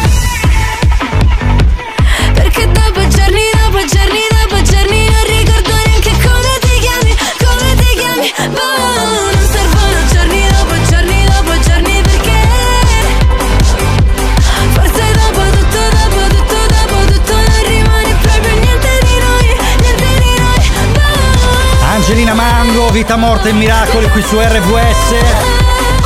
Perché 2.34 2.66
dopo 2.72 3.06
giorni, 3.10 3.44
dopo 3.60 3.86
giorni, 3.86 4.22
dopo 4.40 4.62
giorni 4.62 5.06
Non 5.10 5.24
ricordo 5.26 5.74
neanche 5.86 6.12
come 6.24 6.54
ti 6.62 6.80
chiami, 6.80 7.16
come 7.44 7.76
ti 7.76 7.92
chiami. 8.00 8.34
Boh, 8.54 9.32
non 9.34 9.48
servono 9.52 10.00
giorni 10.14 10.48
dopo 10.48 10.76
giorni, 10.90 11.26
dopo 11.26 11.60
giorni 11.60 12.02
Perché? 12.02 12.40
Forse 14.76 15.12
dopo 15.12 15.42
tutto, 15.58 15.82
dopo 15.98 16.22
tutto, 16.36 16.58
dopo 16.68 17.12
tutto 17.12 17.34
Non 17.34 17.62
rimane 17.66 18.16
proprio 18.22 18.60
niente 18.60 19.00
di 19.02 19.18
noi, 19.20 19.48
niente 19.82 20.08
di 20.20 20.32
noi. 20.40 20.72
Boh 20.94 21.86
Angelina 21.96 22.34
Mango, 22.34 22.90
Vita 22.92 23.18
Morte 23.18 23.50
e 23.50 23.54
Miracoli 23.54 24.10
qui 24.10 24.22
su 24.22 24.40
RVS. 24.40 25.57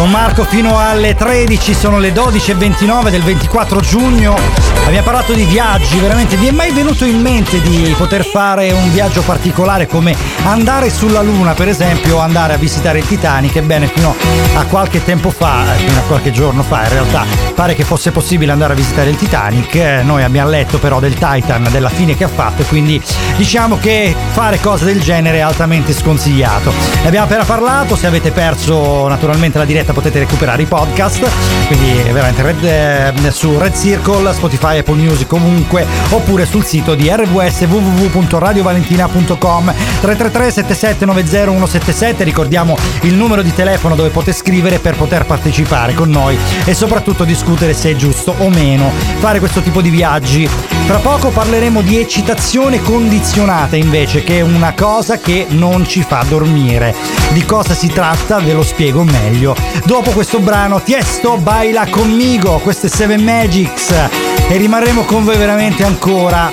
Con 0.01 0.09
Marco 0.09 0.45
fino 0.45 0.79
alle 0.79 1.13
13, 1.13 1.75
sono 1.75 1.99
le 1.99 2.11
12.29 2.11 3.11
del 3.11 3.21
24 3.21 3.81
giugno. 3.81 4.70
Abbiamo 4.91 5.09
parlato 5.09 5.31
di 5.31 5.45
viaggi, 5.45 5.97
veramente 5.99 6.35
vi 6.35 6.47
è 6.47 6.51
mai 6.51 6.73
venuto 6.73 7.05
in 7.05 7.21
mente 7.21 7.61
di 7.61 7.95
poter 7.97 8.25
fare 8.25 8.73
un 8.73 8.91
viaggio 8.91 9.21
particolare 9.21 9.87
come 9.87 10.13
andare 10.43 10.89
sulla 10.89 11.21
Luna, 11.21 11.53
per 11.53 11.69
esempio, 11.69 12.17
o 12.17 12.19
andare 12.19 12.55
a 12.55 12.57
visitare 12.57 12.99
il 12.99 13.07
Titanic? 13.07 13.55
Ebbene, 13.55 13.87
fino 13.87 14.13
a 14.53 14.65
qualche 14.65 15.01
tempo 15.01 15.29
fa, 15.29 15.73
eh, 15.73 15.77
fino 15.77 15.97
a 15.97 16.03
qualche 16.03 16.31
giorno 16.31 16.61
fa, 16.61 16.83
in 16.83 16.89
realtà 16.89 17.25
pare 17.55 17.73
che 17.73 17.85
fosse 17.85 18.11
possibile 18.11 18.51
andare 18.51 18.73
a 18.73 18.75
visitare 18.75 19.09
il 19.09 19.15
Titanic. 19.15 19.75
Eh, 19.75 20.01
Noi 20.03 20.23
abbiamo 20.23 20.49
letto 20.49 20.77
però 20.77 20.99
del 20.99 21.13
Titan, 21.13 21.69
della 21.71 21.87
fine 21.87 22.17
che 22.17 22.25
ha 22.25 22.29
fatto, 22.29 22.63
quindi 22.63 23.01
diciamo 23.37 23.77
che 23.77 24.13
fare 24.31 24.59
cose 24.59 24.83
del 24.83 24.99
genere 24.99 25.37
è 25.37 25.41
altamente 25.41 25.93
sconsigliato. 25.93 26.73
Ne 27.01 27.07
abbiamo 27.07 27.27
appena 27.27 27.45
parlato, 27.45 27.95
se 27.95 28.07
avete 28.07 28.31
perso 28.31 29.07
naturalmente 29.07 29.57
la 29.57 29.63
diretta 29.63 29.93
potete 29.93 30.19
recuperare 30.19 30.63
i 30.63 30.65
podcast, 30.65 31.25
quindi 31.67 32.11
veramente 32.11 32.41
Red, 32.41 32.63
eh, 32.65 33.31
su 33.31 33.57
Red 33.57 33.73
Circle, 33.73 34.33
Spotify, 34.33 34.79
Apple 34.81 34.95
Music, 34.95 35.31
ovunque, 35.31 35.85
oppure 36.09 36.45
sul 36.45 36.65
sito 36.65 36.95
di 36.95 37.09
RWS 37.09 37.61
www.radiovalentina.com 37.61 39.73
333 40.01 40.51
7790 40.51 41.19
177 41.21 42.23
ricordiamo 42.23 42.75
il 43.01 43.13
numero 43.13 43.41
di 43.41 43.53
telefono 43.53 43.95
dove 43.95 44.09
potete 44.09 44.33
scrivere 44.33 44.79
per 44.79 44.95
poter 44.95 45.25
partecipare 45.25 45.93
con 45.93 46.09
noi 46.09 46.37
e 46.65 46.73
soprattutto 46.73 47.23
discutere 47.23 47.73
se 47.73 47.91
è 47.91 47.95
giusto 47.95 48.33
o 48.37 48.49
meno 48.49 48.91
fare 49.19 49.39
questo 49.39 49.61
tipo 49.61 49.81
di 49.81 49.89
viaggi. 49.89 50.49
Fra 50.85 50.97
poco 50.97 51.29
parleremo 51.29 51.81
di 51.81 51.99
eccitazione 51.99 52.81
condizionata 52.81 53.75
invece, 53.75 54.23
che 54.23 54.39
è 54.39 54.41
una 54.41 54.73
cosa 54.73 55.19
che 55.19 55.45
non 55.49 55.87
ci 55.87 56.01
fa 56.01 56.25
dormire. 56.27 56.95
Di 57.31 57.45
cosa 57.45 57.73
si 57.73 57.87
tratta 57.87 58.39
ve 58.39 58.53
lo 58.53 58.63
spiego 58.63 59.03
meglio. 59.03 59.55
Dopo 59.85 60.11
questo 60.11 60.39
brano 60.39 60.81
Tiesto 60.81 61.37
baila 61.37 61.87
conmigo, 61.89 62.59
queste 62.59 62.89
Seven 62.89 63.23
Magics 63.23 64.30
e 64.51 64.57
rimarremo 64.57 65.05
con 65.05 65.23
voi 65.23 65.37
veramente 65.37 65.85
ancora 65.85 66.51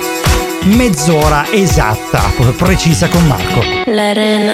mezz'ora 0.63 1.45
esatta, 1.51 2.31
precisa 2.55 3.09
con 3.09 3.27
Marco. 3.27 3.61
La 3.87 4.11
arena. 4.11 4.53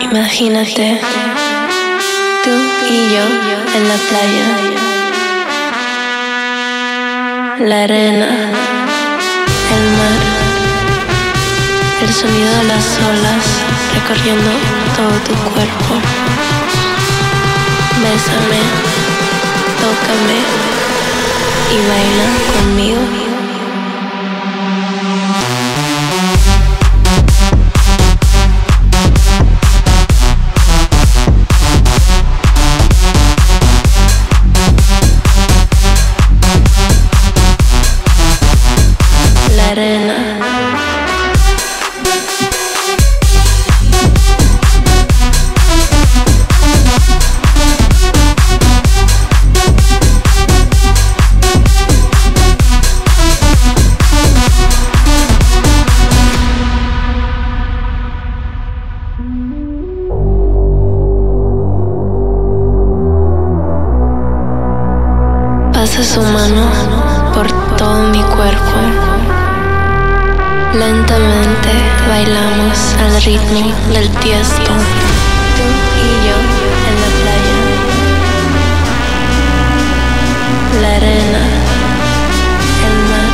Imagínate, 0.00 0.98
tú 2.42 2.50
y 2.88 3.10
yo 3.12 3.24
en 3.76 3.88
la 3.88 3.98
playa. 4.08 4.46
La 7.68 7.82
arena, 7.82 8.28
el 9.76 9.84
mar, 9.98 10.20
el 12.00 12.12
sonido 12.14 12.56
de 12.56 12.64
las 12.64 12.98
olas 12.98 13.44
recorriendo 13.94 14.50
todo 14.96 15.14
tu 15.26 15.34
cuerpo. 15.52 16.51
Bésame, 18.02 18.62
tócame 19.80 20.40
y 21.70 21.88
baila 21.88 22.28
conmigo. 22.52 23.21
Pasa 65.82 66.04
su 66.04 66.22
mano 66.22 66.70
por 67.34 67.50
todo 67.76 68.04
mi 68.10 68.22
cuerpo. 68.22 68.78
Lentamente 70.74 71.70
bailamos 72.08 72.94
al 73.00 73.20
ritmo 73.20 73.74
del 73.92 74.08
tiesto. 74.20 74.70
Tú 75.56 75.66
y 75.98 76.08
yo 76.24 76.36
en 76.88 76.94
la 77.02 77.10
playa. 77.18 77.58
La 80.82 80.90
arena, 80.98 81.42
el 82.86 82.96
mar, 83.10 83.32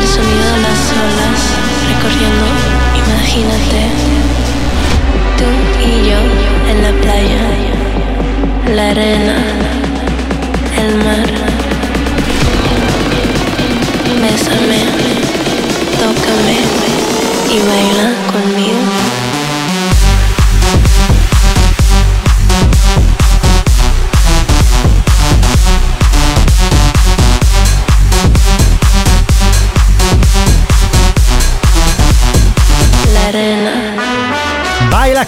el 0.00 0.06
sonido 0.08 0.48
de 0.48 0.60
las 0.64 0.82
olas 1.04 1.40
recorriendo. 1.90 2.46
Imagínate. 3.04 3.80
Tú 5.36 5.44
y 5.84 6.08
yo 6.08 6.20
en 6.70 6.76
la 6.84 6.92
playa. 7.02 7.42
La 8.74 8.84
arena, 8.92 9.36
mar. 11.04 11.26
Bésame, 14.22 14.80
tócame 16.00 16.58
y 17.50 17.58
baila 17.68 18.08
conmigo. 18.32 18.43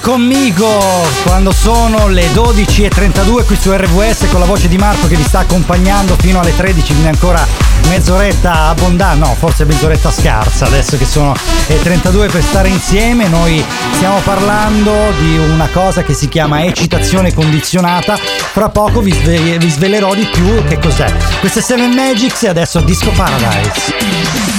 Conmigo 0.00 1.04
quando 1.24 1.52
sono 1.52 2.09
le 2.09 2.30
12.32 2.32 3.44
qui 3.44 3.56
su 3.61 3.72
RVS 3.72 4.26
con 4.30 4.40
la 4.40 4.46
voce 4.46 4.68
di 4.68 4.76
Marco 4.76 5.06
che 5.06 5.16
vi 5.16 5.22
sta 5.22 5.40
accompagnando 5.40 6.16
fino 6.16 6.40
alle 6.40 6.54
13, 6.54 6.92
quindi 6.92 7.09
ancora 7.09 7.46
mezz'oretta 7.88 8.68
abbondante, 8.68 9.26
no 9.26 9.35
forse 9.35 9.64
mezz'oretta 9.64 10.11
scarsa 10.11 10.66
adesso 10.66 10.96
che 10.96 11.04
sono 11.04 11.35
le 11.66 11.80
32 11.80 12.28
per 12.28 12.42
stare 12.42 12.68
insieme, 12.68 13.28
noi 13.28 13.62
stiamo 13.94 14.18
parlando 14.24 14.92
di 15.18 15.38
una 15.38 15.68
cosa 15.68 16.02
che 16.02 16.14
si 16.14 16.28
chiama 16.28 16.64
eccitazione 16.64 17.35
condizionata, 17.35 18.16
fra 18.16 18.68
poco 18.68 19.00
vi, 19.00 19.12
sve- 19.12 19.59
vi 19.59 19.70
svelerò 19.70 20.14
di 20.14 20.26
più 20.26 20.64
che 20.64 20.78
cos'è. 20.78 21.12
Queste 21.40 21.61
Seven 21.61 21.92
Magics 21.92 22.44
e 22.44 22.48
adesso 22.48 22.80
Disco 22.80 23.11
Paradise. 23.11 23.94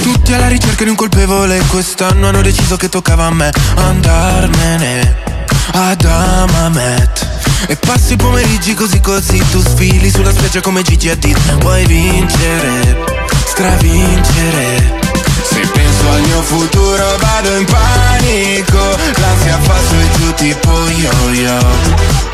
Tutti 0.02 0.32
alla 0.32 0.48
ricerca 0.48 0.84
di 0.84 0.90
un 0.90 0.96
colpevole 0.96 1.60
Quest'anno 1.68 2.28
hanno 2.28 2.40
deciso 2.40 2.76
che 2.76 2.88
toccava 2.88 3.24
a 3.24 3.30
me 3.32 3.50
Andarmene 3.74 5.27
ad 5.72 6.04
Amamet. 6.04 7.26
E 7.66 7.76
passi 7.76 8.14
i 8.14 8.16
pomeriggi 8.16 8.74
così 8.74 9.00
così 9.00 9.42
Tu 9.50 9.60
sfili 9.60 10.10
sulla 10.10 10.32
spiaggia 10.32 10.60
come 10.60 10.82
Gigi 10.82 11.08
Hadid. 11.08 11.60
Vuoi 11.60 11.84
vincere, 11.86 13.04
stravincere. 13.46 15.00
Se 15.42 15.60
penso 15.60 16.08
al 16.10 16.20
mio 16.20 16.42
futuro 16.42 17.16
vado 17.18 17.56
in 17.56 17.64
panico. 17.64 18.96
L'ansia 19.16 19.58
fa 19.60 19.74
su 19.88 19.94
e 19.94 20.18
giù 20.18 20.34
tipo 20.34 20.70
yo-yo. 20.88 22.26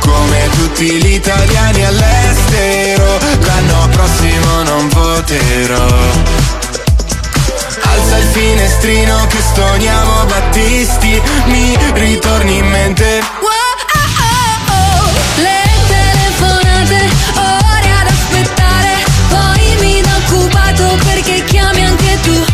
Come 0.00 0.48
tutti 0.56 0.84
gli 0.84 1.14
italiani 1.14 1.84
all'estero 1.84 3.18
L'anno 3.40 3.88
prossimo 3.88 4.62
non 4.62 4.88
voterò 4.88 6.55
Alza 7.96 8.18
il 8.18 8.24
finestrino 8.24 9.26
che 9.28 9.40
stoniamo 9.40 10.26
Battisti 10.26 11.18
Mi 11.46 11.74
ritorni 11.94 12.58
in 12.58 12.66
mente. 12.66 13.22
Le 15.36 15.62
telefonate, 15.88 17.08
ore 17.36 17.90
ad 18.00 18.06
aspettare, 18.06 19.02
poi 19.30 19.76
mi 19.80 20.02
da 20.02 20.14
occupato 20.16 20.98
perché 21.04 21.42
chiami 21.44 21.84
anche 21.86 22.18
tu. 22.22 22.44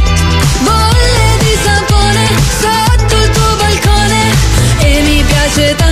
Bolle 0.60 1.36
di 1.40 1.58
sapone 1.64 2.28
sotto 2.60 3.16
il 3.16 3.30
tuo 3.30 3.56
balcone. 3.56 4.20
E 4.78 5.00
mi 5.02 5.24
piace 5.24 5.74
tanto 5.74 5.91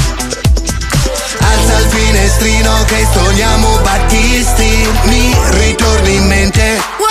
finestrino 2.41 2.83
che 2.85 3.05
stoniamo 3.11 3.79
Battisti. 3.81 4.87
Mi 5.03 5.33
ritorni 5.59 6.15
in 6.15 6.25
mente 6.25 7.10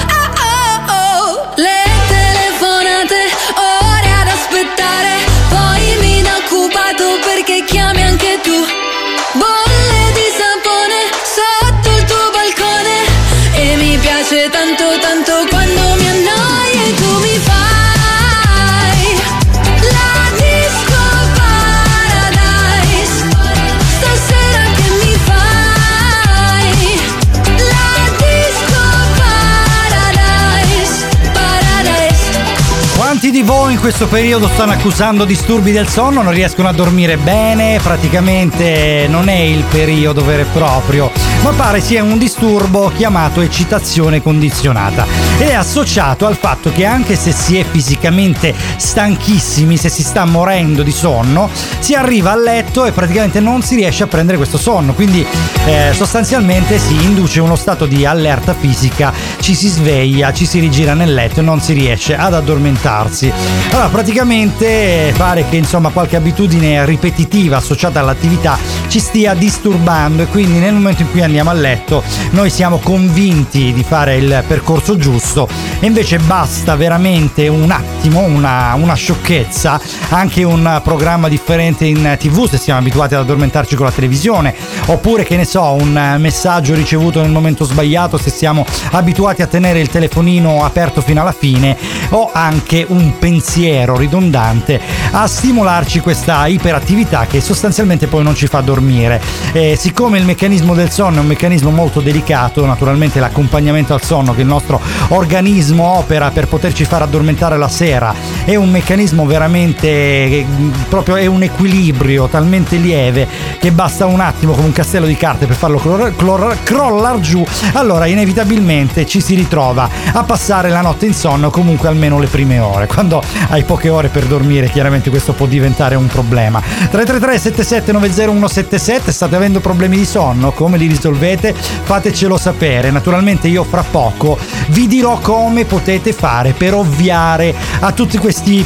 questo 33.81 34.05
periodo 34.05 34.47
stanno 34.47 34.73
accusando 34.73 35.25
disturbi 35.25 35.71
del 35.71 35.87
sonno? 35.87 36.21
Non 36.21 36.33
riescono 36.33 36.67
a 36.67 36.71
dormire 36.71 37.17
bene? 37.17 37.79
Praticamente 37.81 39.07
non 39.09 39.27
è 39.27 39.39
il 39.39 39.63
periodo 39.63 40.23
vero 40.23 40.43
e 40.43 40.45
proprio, 40.53 41.11
ma 41.41 41.49
pare 41.49 41.81
sia 41.81 42.03
un 42.03 42.19
disturbo 42.19 42.91
chiamato 42.95 43.41
eccitazione 43.41 44.21
condizionata. 44.21 45.07
È 45.39 45.51
associato 45.53 46.27
al 46.27 46.37
fatto 46.37 46.71
che 46.71 46.85
anche 46.85 47.15
se 47.15 47.31
si 47.31 47.57
è 47.57 47.65
fisicamente 47.65 48.53
stanchissimi, 48.75 49.75
se 49.77 49.89
si 49.89 50.03
sta 50.03 50.25
morendo 50.25 50.83
di 50.83 50.91
sonno, 50.91 51.49
si 51.79 51.95
arriva 51.95 52.33
a 52.33 52.35
letto 52.35 52.85
e 52.85 52.91
praticamente 52.91 53.39
non 53.39 53.63
si 53.63 53.73
riesce 53.73 54.03
a 54.03 54.07
prendere 54.07 54.37
questo 54.37 54.59
sonno. 54.59 54.93
Quindi 54.93 55.25
eh, 55.65 55.91
sostanzialmente 55.93 56.77
si 56.77 56.93
induce 57.03 57.39
uno 57.39 57.55
stato 57.55 57.87
di 57.87 58.05
allerta 58.05 58.53
fisica, 58.53 59.11
ci 59.39 59.55
si 59.55 59.69
sveglia, 59.69 60.31
ci 60.33 60.45
si 60.45 60.59
rigira 60.59 60.93
nel 60.93 61.15
letto 61.15 61.39
e 61.39 61.43
non 61.43 61.59
si 61.59 61.73
riesce 61.73 62.15
ad 62.15 62.35
addormentarsi. 62.35 63.70
Allora, 63.71 63.87
praticamente 63.87 65.13
pare 65.15 65.45
che 65.49 65.55
insomma 65.55 65.91
qualche 65.91 66.17
abitudine 66.17 66.85
ripetitiva 66.85 67.55
associata 67.55 68.01
all'attività 68.01 68.57
ci 68.89 68.99
stia 68.99 69.33
disturbando 69.33 70.23
e 70.23 70.25
quindi 70.25 70.59
nel 70.59 70.73
momento 70.73 71.03
in 71.03 71.09
cui 71.09 71.21
andiamo 71.21 71.51
a 71.51 71.53
letto 71.53 72.03
noi 72.31 72.49
siamo 72.49 72.79
convinti 72.79 73.71
di 73.71 73.81
fare 73.83 74.17
il 74.17 74.43
percorso 74.45 74.97
giusto. 74.97 75.47
E 75.79 75.85
invece 75.85 76.19
basta 76.19 76.75
veramente 76.75 77.47
un 77.47 77.71
attimo, 77.71 78.19
una, 78.19 78.73
una 78.73 78.93
sciocchezza, 78.93 79.79
anche 80.09 80.43
un 80.43 80.81
programma 80.83 81.29
differente 81.29 81.85
in 81.85 82.17
tv 82.19 82.49
se 82.49 82.57
siamo 82.57 82.81
abituati 82.81 83.15
ad 83.15 83.21
addormentarci 83.21 83.75
con 83.75 83.85
la 83.85 83.91
televisione 83.93 84.53
oppure 84.87 85.23
che 85.23 85.37
ne 85.37 85.45
so 85.45 85.71
un 85.71 86.17
messaggio 86.19 86.73
ricevuto 86.73 87.21
nel 87.21 87.31
momento 87.31 87.63
sbagliato 87.63 88.17
se 88.17 88.31
siamo 88.31 88.65
abituati 88.91 89.41
a 89.41 89.47
tenere 89.47 89.79
il 89.79 89.89
telefonino 89.89 90.65
aperto 90.65 90.99
fino 90.99 91.21
alla 91.21 91.31
fine 91.31 91.77
o 92.09 92.29
anche 92.33 92.85
un 92.87 93.17
pensiero 93.17 93.60
ridondante 93.95 94.79
a 95.11 95.27
stimolarci 95.27 95.99
questa 95.99 96.47
iperattività 96.47 97.25
che 97.27 97.41
sostanzialmente 97.41 98.07
poi 98.07 98.23
non 98.23 98.35
ci 98.35 98.47
fa 98.47 98.61
dormire. 98.61 99.21
E 99.51 99.75
siccome 99.77 100.17
il 100.17 100.25
meccanismo 100.25 100.73
del 100.73 100.89
sonno 100.89 101.17
è 101.17 101.19
un 101.21 101.27
meccanismo 101.27 101.69
molto 101.69 101.99
delicato, 101.99 102.65
naturalmente 102.65 103.19
l'accompagnamento 103.19 103.93
al 103.93 104.01
sonno 104.01 104.33
che 104.33 104.41
il 104.41 104.47
nostro 104.47 104.79
organismo 105.09 105.83
opera 105.83 106.31
per 106.31 106.47
poterci 106.47 106.85
far 106.85 107.03
addormentare 107.03 107.57
la 107.57 107.67
sera 107.67 108.13
è 108.45 108.55
un 108.55 108.69
meccanismo 108.69 109.25
veramente 109.25 109.87
eh, 109.87 110.45
proprio 110.89 111.15
è 111.15 111.25
un 111.25 111.43
equilibrio 111.43 112.27
talmente 112.27 112.77
lieve 112.77 113.27
che 113.59 113.71
basta 113.71 114.05
un 114.05 114.19
attimo 114.19 114.53
come 114.53 114.67
un 114.67 114.71
castello 114.71 115.05
di 115.05 115.15
carte 115.15 115.45
per 115.45 115.55
farlo 115.55 115.77
crollar, 115.77 116.15
crollar, 116.15 116.63
crollar 116.63 117.19
giù, 117.19 117.45
allora 117.73 118.05
inevitabilmente 118.07 119.05
ci 119.05 119.21
si 119.21 119.35
ritrova 119.35 119.89
a 120.13 120.23
passare 120.23 120.69
la 120.69 120.81
notte 120.81 121.05
in 121.05 121.13
sonno 121.13 121.49
comunque 121.49 121.87
almeno 121.87 122.19
le 122.19 122.27
prime 122.27 122.59
ore. 122.59 122.87
Quando 122.87 123.21
hai 123.51 123.63
poche 123.63 123.89
ore 123.89 124.07
per 124.07 124.25
dormire, 124.25 124.69
chiaramente 124.69 125.09
questo 125.09 125.33
può 125.33 125.45
diventare 125.45 125.95
un 125.95 126.07
problema. 126.07 126.59
333 126.61 127.37
7790 127.37 128.31
177 128.31 129.11
state 129.11 129.35
avendo 129.35 129.59
problemi 129.59 129.97
di 129.97 130.05
sonno? 130.05 130.51
Come 130.51 130.77
li 130.77 130.87
risolvete? 130.87 131.53
Fatecelo 131.53 132.37
sapere. 132.37 132.91
Naturalmente 132.91 133.47
io 133.47 133.63
fra 133.63 133.83
poco 133.83 134.37
vi 134.69 134.87
dirò 134.87 135.19
come 135.19 135.65
potete 135.65 136.13
fare 136.13 136.53
per 136.53 136.73
ovviare 136.73 137.53
a 137.79 137.91
tutti 137.91 138.17
questi 138.17 138.65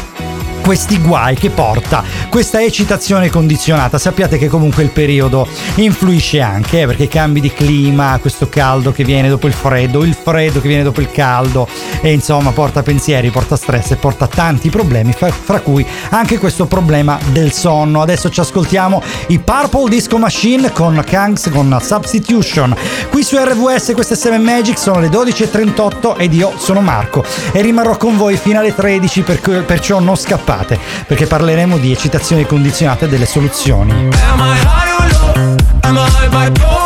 questi 0.65 0.99
guai 0.99 1.35
che 1.35 1.51
porta 1.51 2.03
questa 2.27 2.59
eccitazione 2.59 3.29
condizionata. 3.29 3.99
Sappiate 3.99 4.39
che 4.39 4.47
comunque 4.47 4.81
il 4.81 4.89
periodo 4.89 5.47
influisce 5.75 6.41
anche, 6.41 6.81
eh, 6.81 6.85
perché 6.87 7.07
cambi 7.07 7.39
di 7.39 7.53
clima, 7.53 8.17
questo 8.19 8.49
caldo 8.49 8.91
che 8.91 9.03
viene 9.03 9.29
dopo 9.29 9.45
il 9.45 9.53
freddo, 9.53 10.03
il 10.03 10.14
freddo 10.25 10.59
che 10.59 10.67
viene 10.67 10.81
dopo 10.81 11.01
il 11.01 11.11
caldo 11.11 11.67
e 12.01 12.11
insomma 12.11 12.51
porta 12.51 12.81
pensieri, 12.81 13.29
porta 13.29 13.55
stress 13.55 13.91
e 13.91 13.95
porta 13.95 14.25
tanti 14.25 14.69
problemi, 14.71 15.13
fra, 15.13 15.59
cui 15.59 15.85
anche 16.09 16.39
questo 16.39 16.65
problema 16.65 17.19
del 17.27 17.51
sonno. 17.51 18.01
Adesso 18.01 18.29
ci 18.29 18.39
ascoltiamo 18.39 19.01
i 19.27 19.37
Purple 19.37 19.89
Disco 19.89 20.17
Machine 20.17 20.71
con 20.71 21.01
Kangs 21.05 21.49
con 21.51 21.77
Substitution. 21.79 22.75
Qui 23.11 23.23
su 23.23 23.37
RVS 23.37 23.91
queste 23.93 24.15
7 24.15 24.37
Magic 24.39 24.79
sono 24.79 24.99
le 24.99 25.09
12.38 25.09 26.15
ed 26.17 26.33
io 26.33 26.53
sono 26.57 26.81
Marco 26.81 27.23
e 27.51 27.61
rimarrò 27.61 27.95
con 27.97 28.17
voi 28.17 28.35
fino 28.37 28.59
alle 28.59 28.73
13 28.73 29.21
per- 29.21 29.63
perciò 29.65 29.99
non 29.99 30.15
scappate 30.15 30.79
perché 31.05 31.27
parleremo 31.27 31.77
di 31.77 31.91
eccitazione 31.91 32.45
condizionata 32.45 33.05
e 33.05 33.09
delle 33.09 33.25
soluzioni. 33.25 33.91
Am 33.91 34.39
I 34.39 34.57
high 34.59 34.91
or 34.99 35.35
low? 35.35 35.55
Am 35.81 35.97
I 35.97 36.27
bipolar? 36.29 36.84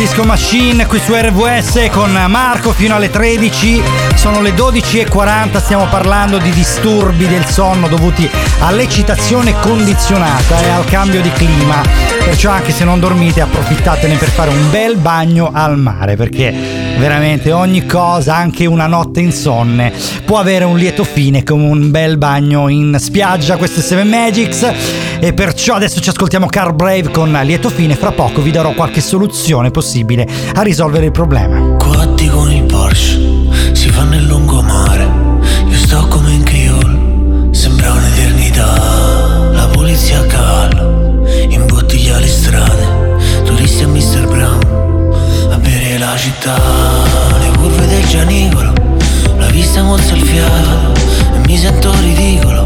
Disco 0.00 0.22
Machine 0.22 0.86
qui 0.86 0.98
su 0.98 1.12
RVS 1.12 1.90
con 1.90 2.10
Marco 2.28 2.72
fino 2.72 2.94
alle 2.94 3.10
13. 3.10 3.82
Sono 4.14 4.40
le 4.40 4.54
12.40, 4.54 5.60
stiamo 5.60 5.88
parlando 5.88 6.38
di 6.38 6.50
disturbi 6.52 7.28
del 7.28 7.44
sonno 7.44 7.86
dovuti 7.86 8.26
all'eccitazione 8.60 9.52
condizionata 9.60 10.58
e 10.62 10.70
al 10.70 10.86
cambio 10.86 11.20
di 11.20 11.30
clima. 11.32 12.19
Perciò 12.30 12.52
anche 12.52 12.70
se 12.70 12.84
non 12.84 13.00
dormite 13.00 13.40
approfittatene 13.40 14.14
per 14.14 14.28
fare 14.28 14.50
un 14.50 14.70
bel 14.70 14.96
bagno 14.96 15.50
al 15.52 15.76
mare 15.76 16.14
perché 16.14 16.54
veramente 16.96 17.50
ogni 17.50 17.84
cosa, 17.84 18.36
anche 18.36 18.66
una 18.66 18.86
notte 18.86 19.18
insonne, 19.20 19.92
può 20.24 20.38
avere 20.38 20.64
un 20.64 20.78
lieto 20.78 21.02
fine 21.02 21.42
come 21.42 21.64
un 21.64 21.90
bel 21.90 22.18
bagno 22.18 22.68
in 22.68 22.96
spiaggia. 23.00 23.56
Questo 23.56 23.80
è 23.80 23.82
Seven 23.82 24.08
Magics 24.08 24.72
e 25.18 25.32
perciò 25.34 25.74
adesso 25.74 26.00
ci 26.00 26.08
ascoltiamo 26.08 26.46
Car 26.46 26.72
Brave 26.72 27.10
con 27.10 27.36
lieto 27.42 27.68
fine. 27.68 27.96
Fra 27.96 28.12
poco 28.12 28.40
vi 28.42 28.52
darò 28.52 28.74
qualche 28.74 29.00
soluzione 29.00 29.72
possibile 29.72 30.26
a 30.54 30.62
risolvere 30.62 31.06
il 31.06 31.12
problema. 31.12 31.76
Quatti 31.78 32.28
con 32.28 32.50
il 32.50 32.62
Porsche 32.62 33.18
si 33.72 33.90
fa 33.90 34.04
nel 34.04 34.24
lungomare. 34.24 35.02
Io 35.66 35.76
sto 35.76 36.06
come 36.06 36.30
in 36.30 36.44
Creole, 36.44 37.48
sembra 37.50 37.90
un'eternità. 37.90 39.50
La 39.52 39.66
polizia 39.66 40.20
a 40.20 40.26
cavallo 40.26 40.99
imbottiglia 42.00 42.18
le 42.18 42.26
strade. 42.26 43.18
Turisti 43.44 43.82
a 43.82 43.88
Mr. 43.88 44.26
Brown 44.26 44.58
a 45.50 45.56
bere 45.58 45.98
la 45.98 46.16
città. 46.16 46.56
Le 47.38 47.50
curve 47.58 47.86
del 47.86 48.06
Gianicolo, 48.06 48.72
la 49.36 49.46
vista 49.46 49.82
mozza 49.82 50.14
il 50.14 50.22
fiato. 50.22 50.92
E 51.34 51.38
mi 51.46 51.56
sento 51.56 51.92
ridicolo 52.00 52.64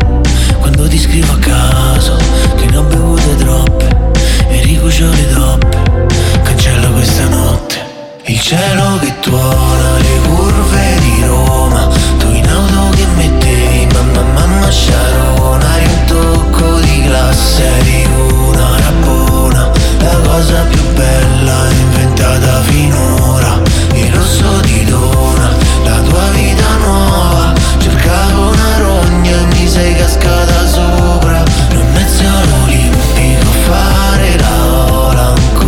quando 0.60 0.86
ti 0.88 0.98
scrivo 0.98 1.32
a 1.32 1.38
caso 1.38 2.16
che 2.56 2.66
ne 2.66 2.76
ho 2.76 2.82
bevute 2.82 3.36
troppe. 3.36 4.12
E 4.48 4.62
ricucio 4.62 5.08
le 5.10 5.32
toppe, 5.32 6.06
cancello 6.42 6.92
questa 6.92 7.28
notte. 7.28 7.82
Il 8.26 8.40
cielo 8.40 8.98
che 9.00 9.12
tuona 9.20 9.98
le 9.98 10.28
curve 10.28 10.98
di 11.00 11.24
Roma 11.26 11.88
Tu 12.18 12.26
in 12.30 12.48
auto 12.48 12.96
che 12.96 13.04
mettevi 13.16 13.86
mamma 13.92 14.22
mamma 14.22 14.70
Sharona 14.70 15.76
Eri 15.76 15.84
un 15.84 16.04
tocco 16.06 16.80
di 16.80 17.02
classe 17.02 17.70
di 17.82 18.06
una 18.16 18.78
rabbona 18.78 19.23
La 20.04 20.20
cosa 20.22 20.64
più 20.68 20.82
bella 20.92 21.70
inventata 21.70 22.60
finora 22.64 23.58
Il 23.94 24.12
rosso 24.12 24.60
di 24.60 24.84
dona 24.84 25.48
La 25.82 25.98
tua 26.00 26.28
vita 26.32 26.76
nuova. 26.76 27.52
Cercavo 27.78 28.48
una 28.48 28.78
rogna 28.78 29.32
e 29.32 29.46
mi 29.56 29.66
sei 29.66 29.94
cascata 29.96 30.66
sopra. 30.66 31.42
Non 31.72 31.90
mezzo 31.92 32.22
all'olimpico 32.22 33.50
fare 33.66 34.38
la 34.38 34.92
ola 34.92 35.34
ancora 35.34 35.63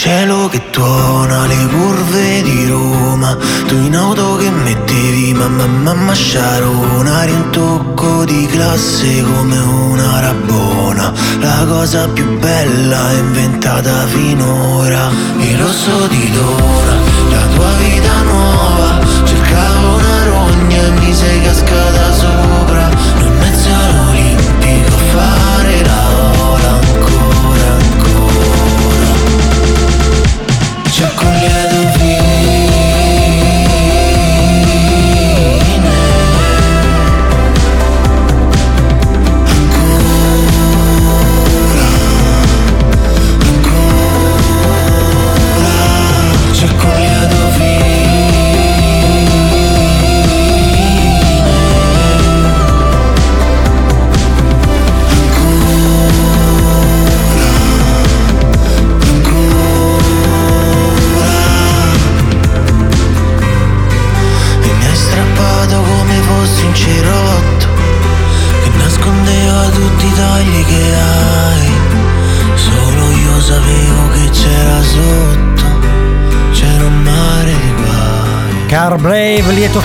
cielo 0.00 0.48
che 0.48 0.70
tuona 0.70 1.46
le 1.46 1.66
curve 1.66 2.40
di 2.40 2.66
Roma. 2.68 3.36
Tu 3.66 3.74
in 3.74 3.94
auto 3.94 4.36
che 4.36 4.50
mettevi 4.50 5.34
mamma 5.34 5.66
mamma 5.66 6.14
Sharona. 6.14 7.24
Eri 7.24 7.36
di 8.24 8.46
classe 8.46 9.22
come 9.22 9.58
una 9.58 10.20
rabbona. 10.20 11.12
La 11.40 11.66
cosa 11.68 12.08
più 12.08 12.38
bella 12.38 13.12
inventata 13.12 14.06
finora. 14.06 15.10
Il 15.36 15.58
rosso 15.58 16.06
di 16.06 16.30
dona 16.32 16.94
La 17.28 17.44
tua 17.54 17.70
vita 17.82 18.22
nuova. 18.22 19.00
Cercavo 19.24 19.96
una 19.96 20.24
rogna 20.24 20.80
e 20.80 20.90
mi 20.92 21.14
sei 21.14 21.42
cascata 21.42 21.89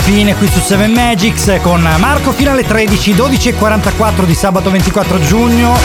fine 0.06 0.36
qui 0.36 0.48
su 0.48 0.60
7 0.60 0.86
Magics 0.86 1.58
con 1.64 1.82
Marco 1.98 2.32
fino 2.32 2.52
alle 2.52 2.64
13, 2.64 3.16
12.44 3.16 4.24
di 4.26 4.36
sabato 4.36 4.70
24 4.70 5.20
giugno. 5.20 5.76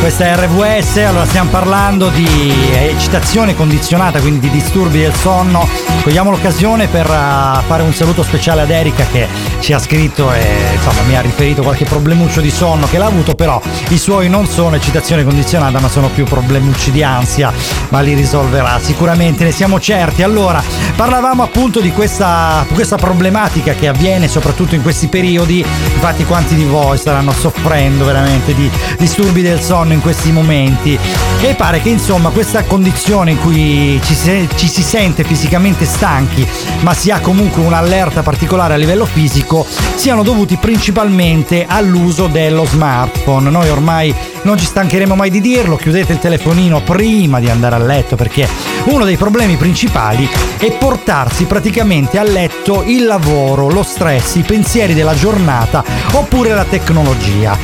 Questa 0.00 0.24
è 0.24 0.36
RVS, 0.36 0.96
allora 0.96 1.26
stiamo 1.26 1.50
parlando 1.50 2.08
di 2.08 2.26
eccitazione 2.72 3.54
condizionata, 3.54 4.20
quindi 4.20 4.48
di 4.48 4.50
disturbi 4.50 5.00
del 5.00 5.12
sonno. 5.12 5.68
Cogliamo 6.02 6.30
l'occasione 6.30 6.86
per 6.86 7.04
uh, 7.04 7.60
fare 7.66 7.82
un 7.82 7.92
saluto 7.92 8.22
speciale 8.22 8.62
ad 8.62 8.70
Erika 8.70 9.04
che 9.04 9.28
ci 9.60 9.74
ha 9.74 9.78
scritto 9.78 10.32
e 10.32 10.72
insomma 10.72 11.02
mi 11.06 11.16
ha 11.16 11.20
riferito 11.20 11.60
qualche 11.62 11.84
problemuccio 11.84 12.40
di 12.40 12.50
sonno 12.50 12.86
che 12.86 12.96
l'ha 12.96 13.06
avuto, 13.06 13.34
però 13.34 13.60
i 13.88 13.98
suoi 13.98 14.30
non 14.30 14.46
sono 14.46 14.76
eccitazione 14.76 15.24
condizionata 15.24 15.78
ma 15.78 15.88
sono 15.90 16.08
più 16.08 16.24
problemucci 16.24 16.90
di 16.90 17.02
ansia, 17.02 17.52
ma 17.90 18.00
li 18.00 18.14
risolverà 18.14 18.80
sicuramente, 18.80 19.44
ne 19.44 19.52
siamo 19.52 19.78
certi. 19.78 20.22
Allora, 20.22 20.62
parlavamo 20.96 21.42
appunto 21.42 21.80
di 21.80 21.92
questa, 21.92 22.64
questa 22.72 22.96
problematica 22.96 23.56
che 23.62 23.88
avviene 23.88 24.28
soprattutto 24.28 24.74
in 24.74 24.82
questi 24.82 25.08
periodi, 25.08 25.58
infatti 25.58 26.24
quanti 26.24 26.54
di 26.54 26.64
voi 26.64 26.96
staranno 26.96 27.32
soffrendo 27.32 28.04
veramente 28.04 28.54
di 28.54 28.70
disturbi 28.98 29.42
del 29.42 29.60
sonno 29.60 29.92
in 29.92 30.00
questi 30.00 30.32
momenti 30.32 30.98
e 31.40 31.54
pare 31.54 31.80
che 31.80 31.88
insomma 31.88 32.30
questa 32.30 32.64
condizione 32.64 33.32
in 33.32 33.40
cui 33.40 34.00
ci 34.04 34.14
si, 34.14 34.48
ci 34.54 34.68
si 34.68 34.82
sente 34.82 35.24
fisicamente 35.24 35.84
stanchi 35.84 36.46
ma 36.80 36.94
si 36.94 37.10
ha 37.10 37.20
comunque 37.20 37.62
un'allerta 37.62 38.22
particolare 38.22 38.74
a 38.74 38.76
livello 38.76 39.04
fisico 39.04 39.66
siano 39.94 40.22
dovuti 40.22 40.56
principalmente 40.56 41.66
all'uso 41.68 42.26
dello 42.26 42.64
smartphone. 42.64 43.50
Noi 43.50 43.68
ormai 43.68 44.14
non 44.42 44.58
ci 44.58 44.64
stancheremo 44.64 45.14
mai 45.14 45.30
di 45.30 45.40
dirlo, 45.40 45.76
chiudete 45.76 46.12
il 46.12 46.18
telefonino 46.18 46.82
prima 46.82 47.40
di 47.40 47.48
andare 47.48 47.74
a 47.74 47.78
letto 47.78 48.16
perché 48.16 48.48
uno 48.84 49.04
dei 49.04 49.16
problemi 49.16 49.56
principali 49.56 50.28
è 50.58 50.72
portarsi 50.72 51.44
praticamente 51.44 52.18
a 52.18 52.22
letto 52.22 52.82
il 52.84 53.04
lavoro, 53.04 53.68
lo 53.68 53.82
stress, 53.82 54.36
i 54.36 54.42
pensieri 54.42 54.94
della 54.94 55.14
giornata 55.14 55.84
oppure 56.12 56.54
la 56.54 56.64
tecnologia. 56.64 57.56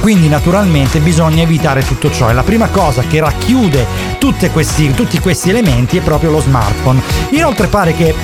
Quindi 0.00 0.28
naturalmente 0.28 1.00
bisogna 1.00 1.42
evitare 1.42 1.84
tutto 1.84 2.10
ciò 2.12 2.30
e 2.30 2.32
la 2.32 2.44
prima 2.44 2.68
cosa 2.68 3.02
che 3.02 3.18
racchiude 3.18 4.14
questi, 4.52 4.92
tutti 4.92 5.18
questi 5.18 5.50
elementi 5.50 5.96
è 5.98 6.00
proprio 6.00 6.30
lo 6.30 6.40
smartphone. 6.40 7.00
Inoltre 7.30 7.68
pare 7.68 7.94
che 7.94 8.14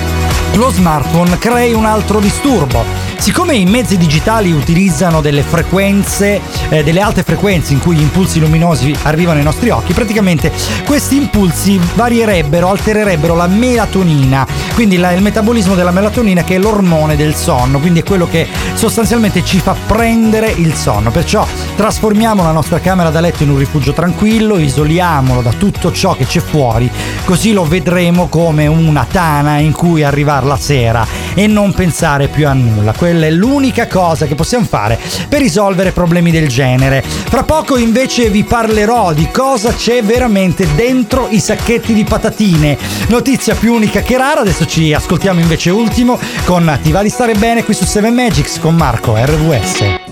lo 0.55 0.69
smartphone 0.69 1.37
crei 1.37 1.73
un 1.73 1.85
altro 1.85 2.19
disturbo. 2.19 3.02
Siccome 3.23 3.55
i 3.55 3.63
mezzi 3.63 3.95
digitali 3.95 4.51
utilizzano 4.51 5.21
delle 5.21 5.43
frequenze, 5.43 6.41
eh, 6.67 6.83
delle 6.83 6.99
alte 6.99 7.23
frequenze 7.23 7.71
in 7.71 7.79
cui 7.79 7.95
gli 7.95 8.01
impulsi 8.01 8.41
luminosi 8.41 8.93
arrivano 9.03 9.37
ai 9.37 9.45
nostri 9.45 9.69
occhi, 9.69 9.93
praticamente 9.93 10.51
questi 10.83 11.15
impulsi 11.15 11.79
varierebbero, 11.95 12.69
altererebbero 12.69 13.33
la 13.33 13.47
melatonina, 13.47 14.45
quindi 14.73 14.97
la- 14.97 15.13
il 15.13 15.21
metabolismo 15.21 15.73
della 15.73 15.91
melatonina 15.91 16.43
che 16.43 16.55
è 16.55 16.57
l'ormone 16.57 17.15
del 17.15 17.33
sonno, 17.33 17.79
quindi 17.79 18.01
è 18.01 18.03
quello 18.03 18.27
che 18.27 18.45
sostanzialmente 18.73 19.41
ci 19.45 19.59
fa 19.59 19.73
prendere 19.87 20.51
il 20.51 20.73
sonno. 20.73 21.09
Perciò 21.09 21.47
trasformiamo 21.77 22.43
la 22.43 22.51
nostra 22.51 22.81
camera 22.81 23.09
da 23.09 23.21
letto 23.21 23.43
in 23.43 23.51
un 23.51 23.57
rifugio 23.57 23.93
tranquillo, 23.93 24.57
isoliamolo 24.57 25.41
da 25.41 25.53
tutto 25.53 25.93
ciò 25.93 26.13
che 26.13 26.25
c'è 26.25 26.41
fuori, 26.41 26.91
così 27.23 27.53
lo 27.53 27.63
vedremo 27.63 28.27
come 28.27 28.67
una 28.67 29.07
tana 29.09 29.59
in 29.59 29.71
cui 29.71 30.03
arrivare 30.03 30.45
la 30.45 30.57
sera 30.57 31.07
e 31.33 31.47
non 31.47 31.73
pensare 31.73 32.27
più 32.27 32.49
a 32.49 32.53
nulla. 32.53 32.91
Quella 33.13 33.27
è 33.27 33.31
l'unica 33.31 33.85
cosa 33.85 34.25
che 34.25 34.33
possiamo 34.33 34.65
fare 34.65 34.99
per 35.29 35.39
risolvere 35.39 35.91
problemi 35.91 36.31
del 36.31 36.47
genere. 36.47 37.03
Fra 37.03 37.43
poco 37.43 37.77
invece 37.77 38.31
vi 38.31 38.43
parlerò 38.43 39.13
di 39.13 39.29
cosa 39.29 39.71
c'è 39.71 40.01
veramente 40.01 40.67
dentro 40.73 41.27
i 41.29 41.39
sacchetti 41.39 41.93
di 41.93 42.05
patatine. 42.05 42.75
Notizia 43.09 43.53
più 43.53 43.75
unica 43.75 44.01
che 44.01 44.17
rara, 44.17 44.41
adesso 44.41 44.65
ci 44.65 44.91
ascoltiamo 44.93 45.39
invece 45.39 45.69
ultimo 45.69 46.17
con 46.45 46.79
Ti 46.81 46.91
va 46.91 47.03
di 47.03 47.09
stare 47.09 47.35
bene 47.35 47.63
qui 47.63 47.75
su 47.75 47.85
7 47.85 48.09
Magics 48.09 48.57
con 48.57 48.73
Marco 48.73 49.15
RVS. 49.15 50.02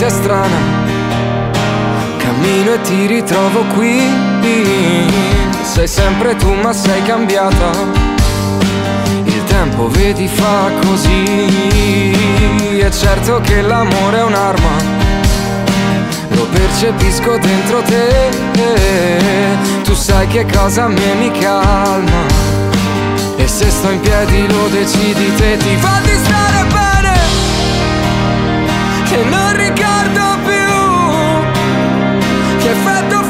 Vita 0.00 0.06
è 0.06 0.08
strana, 0.08 0.56
cammino 2.16 2.72
e 2.72 2.80
ti 2.80 3.06
ritrovo 3.06 3.64
qui. 3.74 4.00
Sei 5.62 5.86
sempre 5.86 6.34
tu 6.36 6.52
ma 6.54 6.72
sei 6.72 7.02
cambiata, 7.02 7.70
il 9.24 9.44
tempo 9.44 9.88
vedi 9.88 10.26
fa 10.26 10.70
così. 10.86 11.52
È 12.78 12.90
certo 12.90 13.40
che 13.42 13.60
l'amore 13.60 14.18
è 14.18 14.22
un'arma, 14.22 14.74
lo 16.28 16.46
percepisco 16.46 17.36
dentro 17.36 17.82
te. 17.82 18.30
Tu 19.84 19.94
sai 19.94 20.26
che 20.28 20.46
cosa 20.50 20.84
a 20.84 20.88
me 20.88 21.14
mi 21.14 21.30
calma. 21.38 22.48
E 23.36 23.46
se 23.46 23.68
sto 23.70 23.90
in 23.90 24.00
piedi 24.00 24.46
lo 24.48 24.68
decidi 24.68 25.34
te, 25.36 25.56
ti 25.58 25.76
fa 25.76 26.00
di 26.02 26.16
stare 26.22 26.64
bene 26.72 26.99
che 29.10 29.24
non 29.24 29.56
ricordo 29.56 30.38
più 30.44 30.70
che 32.58 32.70
effetto 32.70 33.29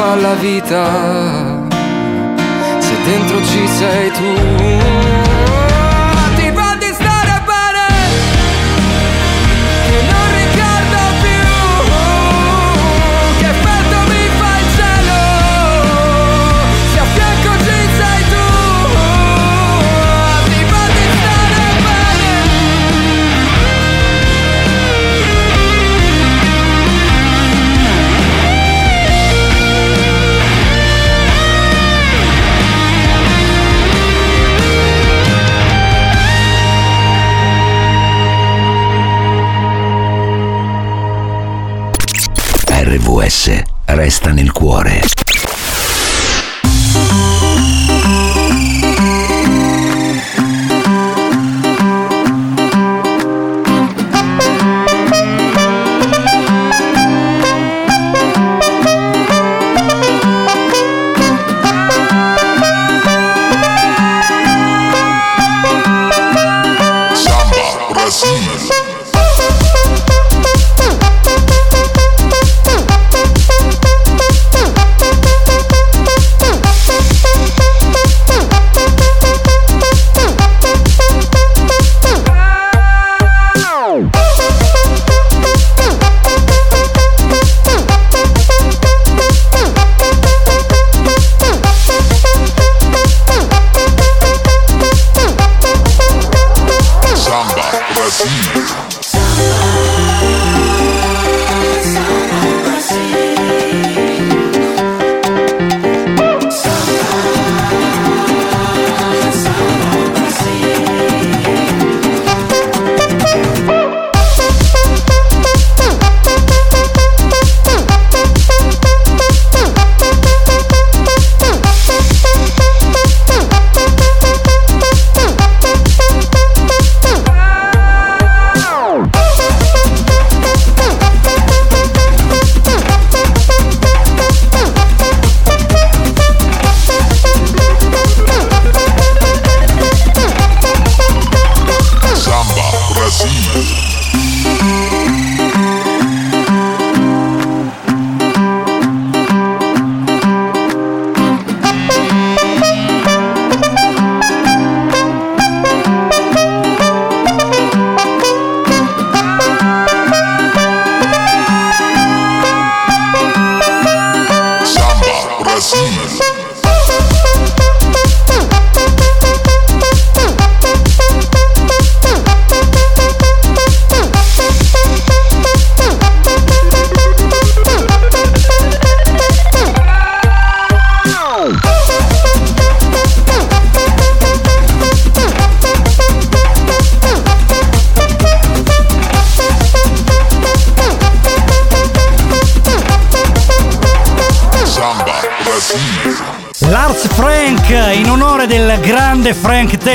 fa 0.00 0.14
la 0.16 0.34
vita 0.34 1.19
RVS 43.10 43.62
resta 43.86 44.30
nel 44.30 44.52
cuore. 44.52 45.19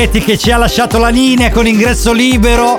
Tetti 0.06 0.20
che 0.20 0.38
ci 0.38 0.52
ha 0.52 0.58
lasciato 0.58 1.00
la 1.00 1.10
linea 1.10 1.50
con 1.50 1.66
ingresso 1.66 2.14
libero. 2.14 2.76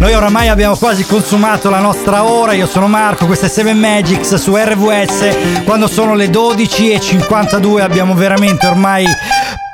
Noi 0.00 0.14
oramai 0.14 0.48
abbiamo 0.48 0.74
quasi 0.74 1.04
consumato 1.04 1.68
la 1.68 1.80
nostra 1.80 2.24
ora. 2.24 2.54
Io 2.54 2.66
sono 2.66 2.88
Marco, 2.88 3.26
questa 3.26 3.44
è 3.44 3.50
7 3.50 3.74
Magics 3.74 4.36
su 4.36 4.56
RVS. 4.56 5.64
Quando 5.64 5.86
sono 5.86 6.14
le 6.14 6.30
12.52 6.30 7.80
abbiamo 7.80 8.14
veramente 8.14 8.66
ormai 8.66 9.04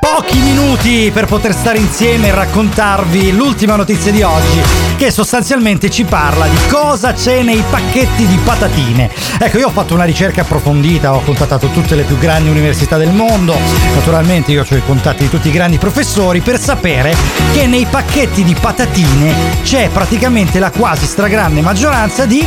pochi 0.01 0.38
minuti 0.38 1.12
per 1.14 1.26
poter 1.26 1.55
stare 1.55 1.78
insieme 1.78 2.28
e 2.28 2.34
raccontarvi 2.34 3.30
l'ultima 3.30 3.76
notizia 3.76 4.11
di 4.11 4.22
oggi 4.22 4.88
che 4.99 5.12
sostanzialmente 5.12 5.90
ci 5.90 6.03
parla 6.03 6.49
di 6.49 6.57
cosa 6.68 7.12
c'è 7.12 7.42
nei 7.42 7.62
pacchetti 7.70 8.26
di 8.26 8.36
patatine. 8.42 9.09
Ecco, 9.38 9.59
io 9.59 9.68
ho 9.68 9.70
fatto 9.70 9.94
una 9.94 10.03
ricerca 10.03 10.40
approfondita, 10.40 11.14
ho 11.14 11.20
contattato 11.20 11.68
tutte 11.68 11.94
le 11.94 12.03
più 12.03 12.18
grandi 12.18 12.49
università 12.49 12.96
del 12.96 13.12
mondo, 13.12 13.57
naturalmente 13.94 14.51
io 14.51 14.66
ho 14.68 14.74
i 14.74 14.82
contatti 14.84 15.22
di 15.22 15.30
tutti 15.30 15.49
i 15.49 15.53
grandi 15.53 15.78
professori 15.78 16.40
per 16.40 16.59
sapere 16.59 17.14
che 17.53 17.68
nei 17.68 17.86
pacchetti 17.88 18.42
di 18.42 18.57
patatine 18.61 19.32
c'è 19.62 19.88
praticamente 19.88 20.59
la 20.59 20.72
quasi 20.72 21.07
stragrande 21.07 21.61
maggioranza 21.61 22.26
di 22.26 22.44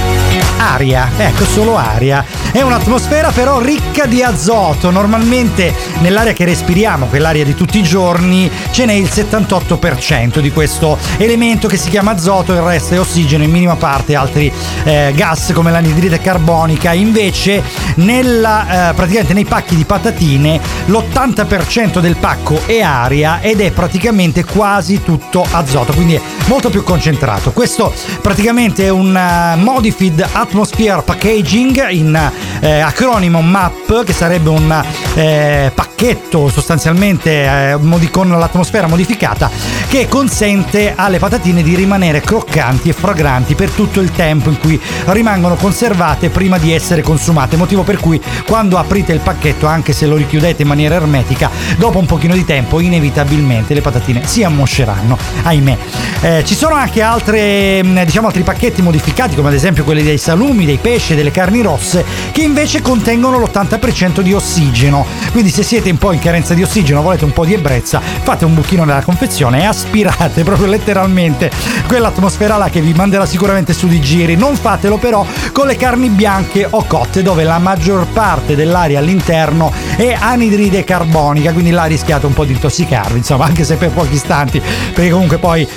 aria, 0.57 1.09
ecco 1.17 1.45
solo 1.45 1.77
aria. 1.77 2.25
È 2.51 2.61
un'atmosfera 2.61 3.31
però 3.31 3.61
ricca 3.61 4.05
di 4.05 4.21
azoto, 4.21 4.91
normalmente 4.91 5.73
nell'aria 5.99 6.33
che 6.33 6.43
respiriamo, 6.43 7.05
quell'aria 7.05 7.45
di 7.45 7.55
tutti 7.55 7.79
i 7.79 7.83
giorni, 7.83 8.51
ce 8.71 8.83
n'è 8.83 8.93
il 8.93 9.09
78% 9.09 10.39
di 10.39 10.51
questo 10.51 10.97
elemento 11.15 11.69
che 11.69 11.77
si 11.77 11.89
chiama 11.89 12.11
azoto, 12.11 12.39
il 12.49 12.61
resto 12.61 12.95
è 12.95 12.99
ossigeno, 12.99 13.43
in 13.43 13.51
minima 13.51 13.75
parte 13.75 14.15
altri 14.15 14.51
eh, 14.83 15.11
gas 15.15 15.51
come 15.53 15.71
l'anidride 15.71 16.19
carbonica. 16.19 16.93
Invece 16.93 17.63
nella, 17.95 18.89
eh, 18.89 18.93
praticamente 18.93 19.33
nei 19.33 19.45
pacchi 19.45 19.75
di 19.75 19.85
patatine 19.85 20.59
l'80% 20.85 21.99
del 21.99 22.15
pacco 22.17 22.61
è 22.65 22.81
aria 22.81 23.39
ed 23.41 23.61
è 23.61 23.71
praticamente 23.71 24.43
quasi 24.43 25.03
tutto 25.03 25.45
azoto, 25.51 25.93
quindi 25.93 26.15
è 26.15 26.21
molto 26.45 26.69
più 26.69 26.83
concentrato. 26.83 27.51
Questo 27.51 27.93
praticamente 28.21 28.85
è 28.85 28.89
un 28.89 29.15
eh, 29.15 29.55
Modified 29.57 30.27
Atmosphere 30.31 31.01
Packaging 31.03 31.89
in 31.89 32.31
eh, 32.59 32.79
acronimo 32.79 33.41
MAP, 33.41 34.03
che 34.03 34.13
sarebbe 34.13 34.49
un 34.49 34.83
eh, 35.15 35.71
pacchetto 35.73 36.49
sostanzialmente 36.49 37.77
con 38.11 38.29
l'atmosfera 38.29 38.87
modificata 38.87 39.49
che 39.87 40.07
consente 40.07 40.93
alle 40.95 41.19
patatine 41.19 41.61
di 41.61 41.75
rimanere 41.75 42.21
croccanti 42.31 42.87
e 42.87 42.93
fragranti 42.93 43.55
per 43.55 43.71
tutto 43.71 43.99
il 43.99 44.09
tempo 44.13 44.47
in 44.47 44.57
cui 44.57 44.79
rimangono 45.07 45.55
conservate 45.55 46.29
prima 46.29 46.57
di 46.57 46.71
essere 46.71 47.01
consumate, 47.01 47.57
motivo 47.57 47.83
per 47.83 47.97
cui 47.97 48.21
quando 48.47 48.77
aprite 48.77 49.11
il 49.11 49.19
pacchetto, 49.19 49.67
anche 49.67 49.91
se 49.91 50.05
lo 50.05 50.15
richiudete 50.15 50.61
in 50.61 50.69
maniera 50.69 50.95
ermetica, 50.95 51.49
dopo 51.75 51.99
un 51.99 52.05
pochino 52.05 52.33
di 52.33 52.45
tempo 52.45 52.79
inevitabilmente 52.79 53.73
le 53.73 53.81
patatine 53.81 54.25
si 54.25 54.43
ammosceranno, 54.43 55.17
ahimè. 55.43 55.77
Eh, 56.21 56.43
ci 56.45 56.55
sono 56.55 56.75
anche 56.75 57.01
altre, 57.01 57.83
mh, 57.83 58.05
diciamo, 58.05 58.27
altri 58.27 58.43
pacchetti 58.43 58.81
modificati, 58.81 59.35
come 59.35 59.49
ad 59.49 59.55
esempio 59.55 59.83
quelli 59.83 60.01
dei 60.01 60.17
salumi, 60.17 60.63
dei 60.63 60.77
pesci, 60.77 61.15
delle 61.15 61.31
carni 61.31 61.61
rosse, 61.61 62.05
che 62.31 62.43
invece 62.43 62.81
contengono 62.81 63.39
l'80% 63.39 64.21
di 64.21 64.31
ossigeno. 64.31 65.05
Quindi 65.33 65.49
se 65.49 65.63
siete 65.63 65.89
un 65.89 65.97
po' 65.97 66.13
in 66.13 66.19
carenza 66.19 66.53
di 66.53 66.63
ossigeno, 66.63 67.01
volete 67.01 67.25
un 67.25 67.33
po' 67.33 67.43
di 67.43 67.55
ebbrezza, 67.55 67.99
fate 67.99 68.45
un 68.45 68.53
buchino 68.53 68.85
nella 68.85 69.01
confezione 69.01 69.63
e 69.63 69.65
aspirate 69.65 70.43
proprio 70.43 70.67
letteralmente 70.67 71.51
quell'atmosfera 71.87 72.19
là 72.57 72.69
che 72.69 72.81
vi 72.81 72.93
manderà 72.93 73.25
sicuramente 73.25 73.73
su 73.73 73.87
di 73.87 73.99
giri. 73.99 74.35
Non 74.35 74.55
fatelo 74.55 74.97
però 74.97 75.25
con 75.51 75.67
le 75.67 75.75
carni 75.75 76.09
bianche 76.09 76.67
o 76.69 76.85
cotte, 76.85 77.21
dove 77.21 77.43
la 77.43 77.57
maggior 77.57 78.05
parte 78.07 78.55
dell'aria 78.55 78.99
all'interno 78.99 79.71
è 79.95 80.15
anidride 80.17 80.83
carbonica, 80.83 81.51
quindi 81.51 81.71
là 81.71 81.85
rischiate 81.85 82.25
un 82.25 82.33
po' 82.33 82.45
di 82.45 82.53
intossicarvi, 82.53 83.17
insomma, 83.17 83.45
anche 83.45 83.63
se 83.63 83.75
per 83.75 83.89
pochi 83.91 84.13
istanti, 84.13 84.61
perché 84.93 85.09
comunque 85.11 85.37
poi 85.37 85.67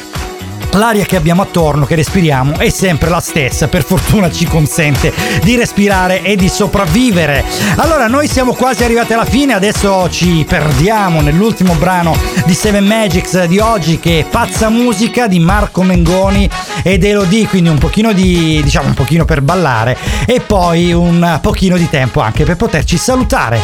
L'aria 0.75 1.05
che 1.05 1.15
abbiamo 1.15 1.43
attorno, 1.43 1.87
che 1.87 1.95
respiriamo, 1.95 2.59
è 2.59 2.69
sempre 2.69 3.09
la 3.09 3.21
stessa, 3.21 3.69
per 3.69 3.85
fortuna 3.85 4.29
ci 4.29 4.45
consente 4.45 5.13
di 5.45 5.55
respirare 5.55 6.23
e 6.23 6.35
di 6.35 6.49
sopravvivere. 6.49 7.45
Allora, 7.77 8.09
noi 8.09 8.27
siamo 8.27 8.55
quasi 8.55 8.83
arrivati 8.83 9.13
alla 9.13 9.25
fine, 9.25 9.53
adesso 9.55 10.11
ci 10.11 10.45
perdiamo 10.47 11.21
nell'ultimo 11.21 11.75
brano 11.75 12.17
di 12.45 12.55
Seven 12.55 12.85
Magics 12.85 13.45
di 13.45 13.61
oggi, 13.61 14.01
che 14.01 14.19
è 14.21 14.25
Pazza 14.25 14.69
Musica 14.69 15.29
di 15.29 15.39
Marco 15.39 15.83
Mengoni 15.83 16.51
ed 16.83 17.05
Elodie, 17.05 17.47
quindi 17.47 17.69
un 17.69 17.79
pochino 17.79 18.13
di, 18.13 18.61
diciamo, 18.63 18.89
un 18.89 18.95
pochino 18.95 19.25
per 19.25 19.43
ballare 19.43 19.97
e 20.27 20.41
poi 20.41 20.93
un 20.93 21.39
pochino 21.41 21.77
di 21.77 21.89
tempo 21.89 22.21
anche 22.21 22.43
per 22.45 22.57
poterci 22.57 22.97
salutare. 22.97 23.61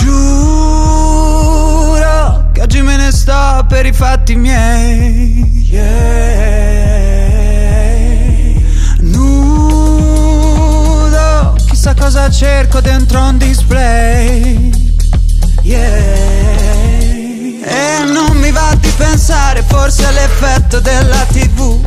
Giuro 0.00 0.90
che 2.52 2.62
oggi 2.62 2.82
me 2.82 2.96
ne 2.96 3.12
sto 3.12 3.64
per 3.68 3.86
i 3.86 3.92
fatti 3.92 4.34
miei. 4.34 5.49
Yeah. 5.70 5.88
Nudo, 9.02 10.34
chissà 11.68 11.94
cosa 11.94 12.28
cerco 12.28 12.80
dentro 12.80 13.20
un 13.22 13.38
display. 13.38 14.72
Yeah. 15.62 15.86
E 17.62 18.02
non 18.12 18.36
mi 18.38 18.50
va 18.50 18.74
di 18.80 18.90
pensare, 18.96 19.62
forse 19.64 20.08
è 20.08 20.12
l'effetto 20.12 20.80
della 20.80 21.24
tv. 21.30 21.78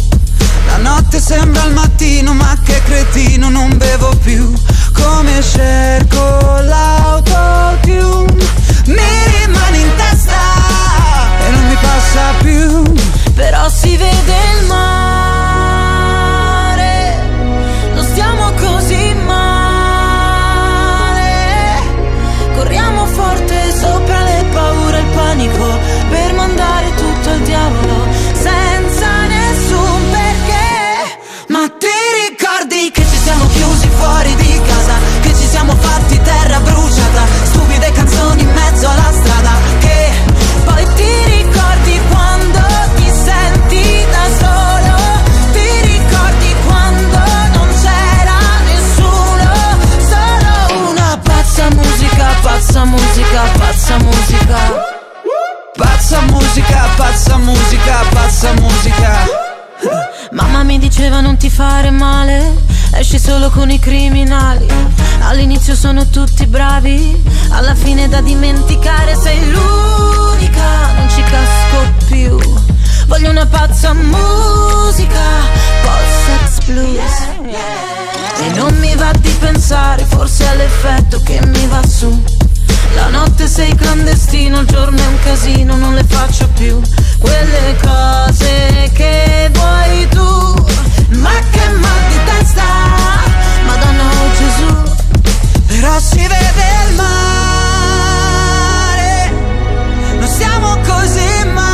La 0.67 0.77
notte 0.77 1.19
sembra 1.19 1.65
il 1.65 1.73
mattino, 1.73 2.33
ma 2.33 2.57
che 2.63 2.81
cretino, 2.85 3.49
non 3.49 3.77
bevo 3.77 4.15
più. 4.23 4.53
Come 4.93 5.41
cerco 5.41 6.61
l'autotune, 6.61 8.45
mi 8.85 9.27
rimane 9.41 9.77
in 9.77 9.91
testa 9.97 10.52
non 11.63 11.71
mi 11.71 11.75
passa 11.75 12.33
più. 12.39 12.83
Però 13.33 13.69
si 13.69 13.95
vede 13.97 14.35
il 14.59 14.65
mare, 14.67 14.85
non 17.93 18.03
stiamo 18.05 18.51
così 18.53 19.13
male. 19.25 19.41
Corriamo 22.55 23.05
forte 23.07 23.71
sopra 23.79 24.23
le 24.23 24.45
paure 24.51 24.97
e 24.97 25.01
il 25.01 25.07
panico 25.15 25.79
per 26.09 26.33
mandare 26.33 26.93
tutto 26.95 27.29
al 27.29 27.39
diavolo 27.39 28.07
senza 28.33 29.25
nessun 29.27 30.09
perché. 30.11 31.17
Ma 31.47 31.67
ti 31.79 31.87
ricordi 32.27 32.91
che 32.91 33.01
ci 33.01 33.17
siamo 33.17 33.47
chiusi 33.47 33.87
fuori 33.87 34.35
di 34.35 34.61
casa? 34.67 34.93
Che 35.21 35.29
ci 35.29 35.47
siamo 35.47 35.75
fatti 35.75 36.21
terra 36.21 36.59
bruciata? 36.59 37.52
Esci 62.95 63.19
solo 63.19 63.49
con 63.49 63.69
i 63.69 63.79
criminali. 63.79 64.65
All'inizio 65.21 65.75
sono 65.75 66.07
tutti 66.07 66.45
bravi, 66.45 67.21
alla 67.49 67.75
fine 67.75 68.07
da 68.07 68.21
dimenticare 68.21 69.15
sei 69.15 69.39
l'unica, 69.51 70.91
non 70.97 71.09
ci 71.09 71.23
casco 71.23 72.05
più. 72.07 72.37
Voglio 73.07 73.29
una 73.29 73.45
pazza 73.45 73.93
musica, 73.93 75.21
post-sex 75.81 76.65
blues. 76.65 77.31
E 78.39 78.49
non 78.55 78.75
mi 78.79 78.95
va 78.95 79.11
di 79.19 79.31
pensare, 79.39 80.03
forse 80.05 80.51
è 80.51 80.55
l'effetto 80.55 81.21
che 81.23 81.39
mi 81.45 81.67
va 81.67 81.81
su. 81.87 82.23
La 82.95 83.07
notte 83.07 83.47
sei 83.47 83.73
clandestino, 83.75 84.59
il 84.59 84.67
giorno 84.67 84.97
è 84.97 85.07
un 85.07 85.19
casino, 85.23 85.75
non 85.75 85.95
le 85.95 86.03
faccio 86.03 86.47
più 86.49 86.79
quelle 87.17 87.75
cose 87.81 88.91
che 88.93 89.49
vuoi 89.53 90.07
tu. 90.09 90.65
Ma 91.15 91.31
che 91.51 91.69
mal 91.79 92.12
Però 95.83 95.99
si 95.99 96.15
vede 96.15 96.87
il 96.87 96.93
mare, 96.95 97.11
non 100.17 100.27
siamo 100.29 100.77
così 100.77 101.43
male. 101.53 101.73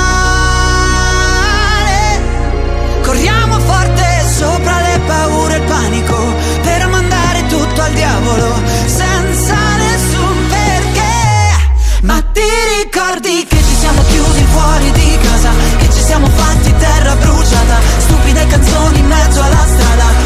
Corriamo 3.04 3.60
forte 3.60 4.04
sopra 4.36 4.82
le 4.82 5.00
paure 5.06 5.54
e 5.54 5.58
il 5.58 5.64
panico 5.64 6.34
per 6.64 6.88
mandare 6.88 7.46
tutto 7.50 7.82
al 7.84 7.92
diavolo 7.94 8.52
senza 8.88 9.56
nessun 9.78 10.48
perché. 10.50 12.02
Ma 12.02 12.20
ti 12.34 12.50
ricordi 12.82 13.46
che 13.46 13.58
ci 13.58 13.76
siamo 13.78 14.02
chiusi 14.10 14.44
fuori 14.52 14.92
di 14.92 15.20
casa, 15.22 15.52
che 15.78 15.88
ci 15.92 16.02
siamo 16.04 16.26
fatti 16.30 16.74
terra 16.80 17.16
bruciata, 17.16 17.80
stupide 18.00 18.48
canzoni 18.48 18.98
in 18.98 19.06
mezzo 19.06 19.40
alla 19.40 19.68
strada, 19.68 20.19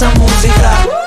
essa 0.00 0.08
música. 0.18 0.99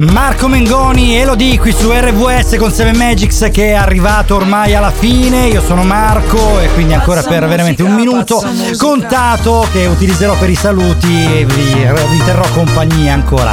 Marco 0.00 0.46
Mengoni, 0.46 1.16
Elodie 1.16 1.58
qui 1.58 1.72
su 1.72 1.90
RVS 1.90 2.54
con 2.56 2.70
7 2.70 2.96
Magics 2.96 3.48
che 3.50 3.70
è 3.70 3.72
arrivato 3.72 4.36
ormai 4.36 4.76
alla 4.76 4.92
fine. 4.92 5.48
Io 5.48 5.60
sono 5.60 5.82
Marco 5.82 6.60
e 6.60 6.68
quindi 6.74 6.94
ancora 6.94 7.20
per 7.22 7.48
veramente 7.48 7.82
un 7.82 7.94
minuto 7.94 8.40
contato 8.76 9.66
che 9.72 9.86
utilizzerò 9.86 10.36
per 10.38 10.50
i 10.50 10.54
saluti 10.54 11.24
e 11.24 11.44
vi, 11.44 11.64
vi 11.64 12.24
terrò 12.24 12.46
compagnia 12.54 13.12
ancora 13.12 13.52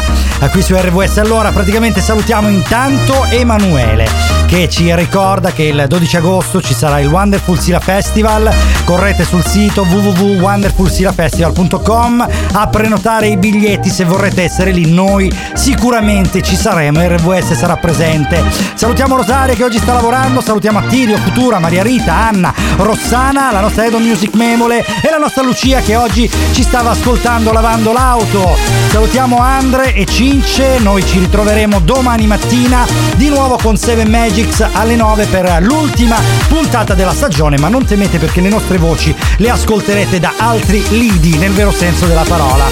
qui 0.51 0.61
su 0.61 0.75
RVS. 0.75 1.17
Allora, 1.17 1.51
praticamente 1.51 1.99
salutiamo 1.99 2.47
intanto 2.47 3.25
Emanuele 3.31 4.44
che 4.45 4.69
ci 4.69 4.93
ricorda 4.95 5.51
che 5.51 5.63
il 5.63 5.85
12 5.87 6.17
agosto 6.17 6.61
ci 6.61 6.75
sarà 6.75 6.99
il 6.99 7.07
Wonderful 7.07 7.59
Sila 7.59 7.79
Festival. 7.79 8.53
Correte 8.83 9.25
sul 9.25 9.43
sito 9.43 9.81
www.wonderfulsilafestival.com 9.83 12.27
a 12.53 12.67
prenotare 12.67 13.25
i 13.27 13.37
biglietti 13.37 13.89
se 13.89 14.05
vorrete 14.05 14.43
essere 14.43 14.69
lì. 14.71 14.91
Noi 14.91 15.35
sicuramente 15.53 16.43
ci 16.43 16.55
saremo, 16.55 17.01
RVS 17.01 17.53
sarà 17.53 17.77
presente. 17.77 18.43
Salutiamo 18.75 19.15
Rosaria 19.15 19.55
che 19.55 19.63
oggi 19.63 19.79
sta 19.79 19.93
lavorando, 19.93 20.41
salutiamo 20.41 20.77
Attilio, 20.79 21.17
Futura, 21.17 21.59
Maria 21.59 21.83
Rita, 21.83 22.13
Anna, 22.13 22.53
Rossana, 22.77 23.51
la 23.51 23.61
nostra 23.61 23.85
Edo 23.85 23.99
Music 23.99 24.35
Memole 24.35 24.85
e 25.01 25.09
la 25.09 25.17
nostra 25.17 25.41
Lucia 25.43 25.79
che 25.81 25.95
oggi 25.95 26.29
ci 26.51 26.61
stava 26.61 26.91
ascoltando 26.91 27.51
lavando 27.51 27.91
l'auto. 27.91 28.55
Salutiamo 28.91 29.39
Andre 29.39 29.93
e 29.93 30.05
Cince, 30.05 30.77
noi 30.79 31.03
ci 31.05 31.19
ritroveremo 31.19 31.79
domani 31.79 32.27
mattina 32.27 32.85
di 33.15 33.29
nuovo 33.29 33.57
con 33.61 33.75
7 33.75 34.05
Magics 34.35 34.67
alle 34.73 34.97
9 34.97 35.27
per 35.27 35.59
l'ultima 35.61 36.17
puntata 36.49 36.93
della 36.93 37.13
stagione, 37.13 37.57
ma 37.57 37.69
non 37.69 37.85
temete 37.85 38.17
perché 38.17 38.41
le 38.41 38.49
nostre 38.49 38.77
voci 38.77 39.15
le 39.37 39.49
ascolterete 39.49 40.19
da 40.19 40.33
altri 40.35 40.83
lidi 40.89 41.37
nel 41.37 41.53
vero 41.53 41.71
senso 41.71 42.05
della 42.05 42.25
parola. 42.27 42.65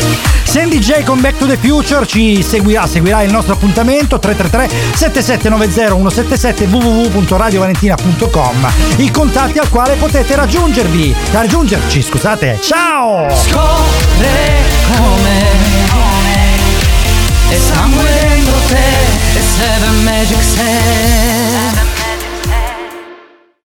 Sandy 0.44 0.80
J 0.80 1.06
con 1.06 1.22
Back 1.22 1.38
to 1.38 1.46
the 1.46 1.56
Future 1.56 2.06
ci 2.06 2.44
seguirà, 2.44 2.82
ah, 2.82 2.88
seguirà 2.88 3.22
il 3.22 3.32
nostro 3.32 3.54
appuntamento 3.54 4.20
333 4.20 4.94
7790 4.94 5.88
177 5.88 6.66
www.radiovalentina.com 6.66 8.72
i 8.98 9.10
contatti 9.10 9.58
al 9.58 9.70
quale 9.70 9.96
potete 9.96 10.36
raggiungervi, 10.36 11.16
raggiungerci, 11.32 12.02
scusate. 12.02 12.60
Ciao! 12.62 13.34
Scorre 13.34 14.64
come 14.98 15.64
e 17.54 17.60
sangue 17.60 18.04
dentro 18.04 18.58
te 18.68 19.38
e 19.38 19.42
seven 19.42 20.04
magic 20.04 20.42
set 20.42 21.43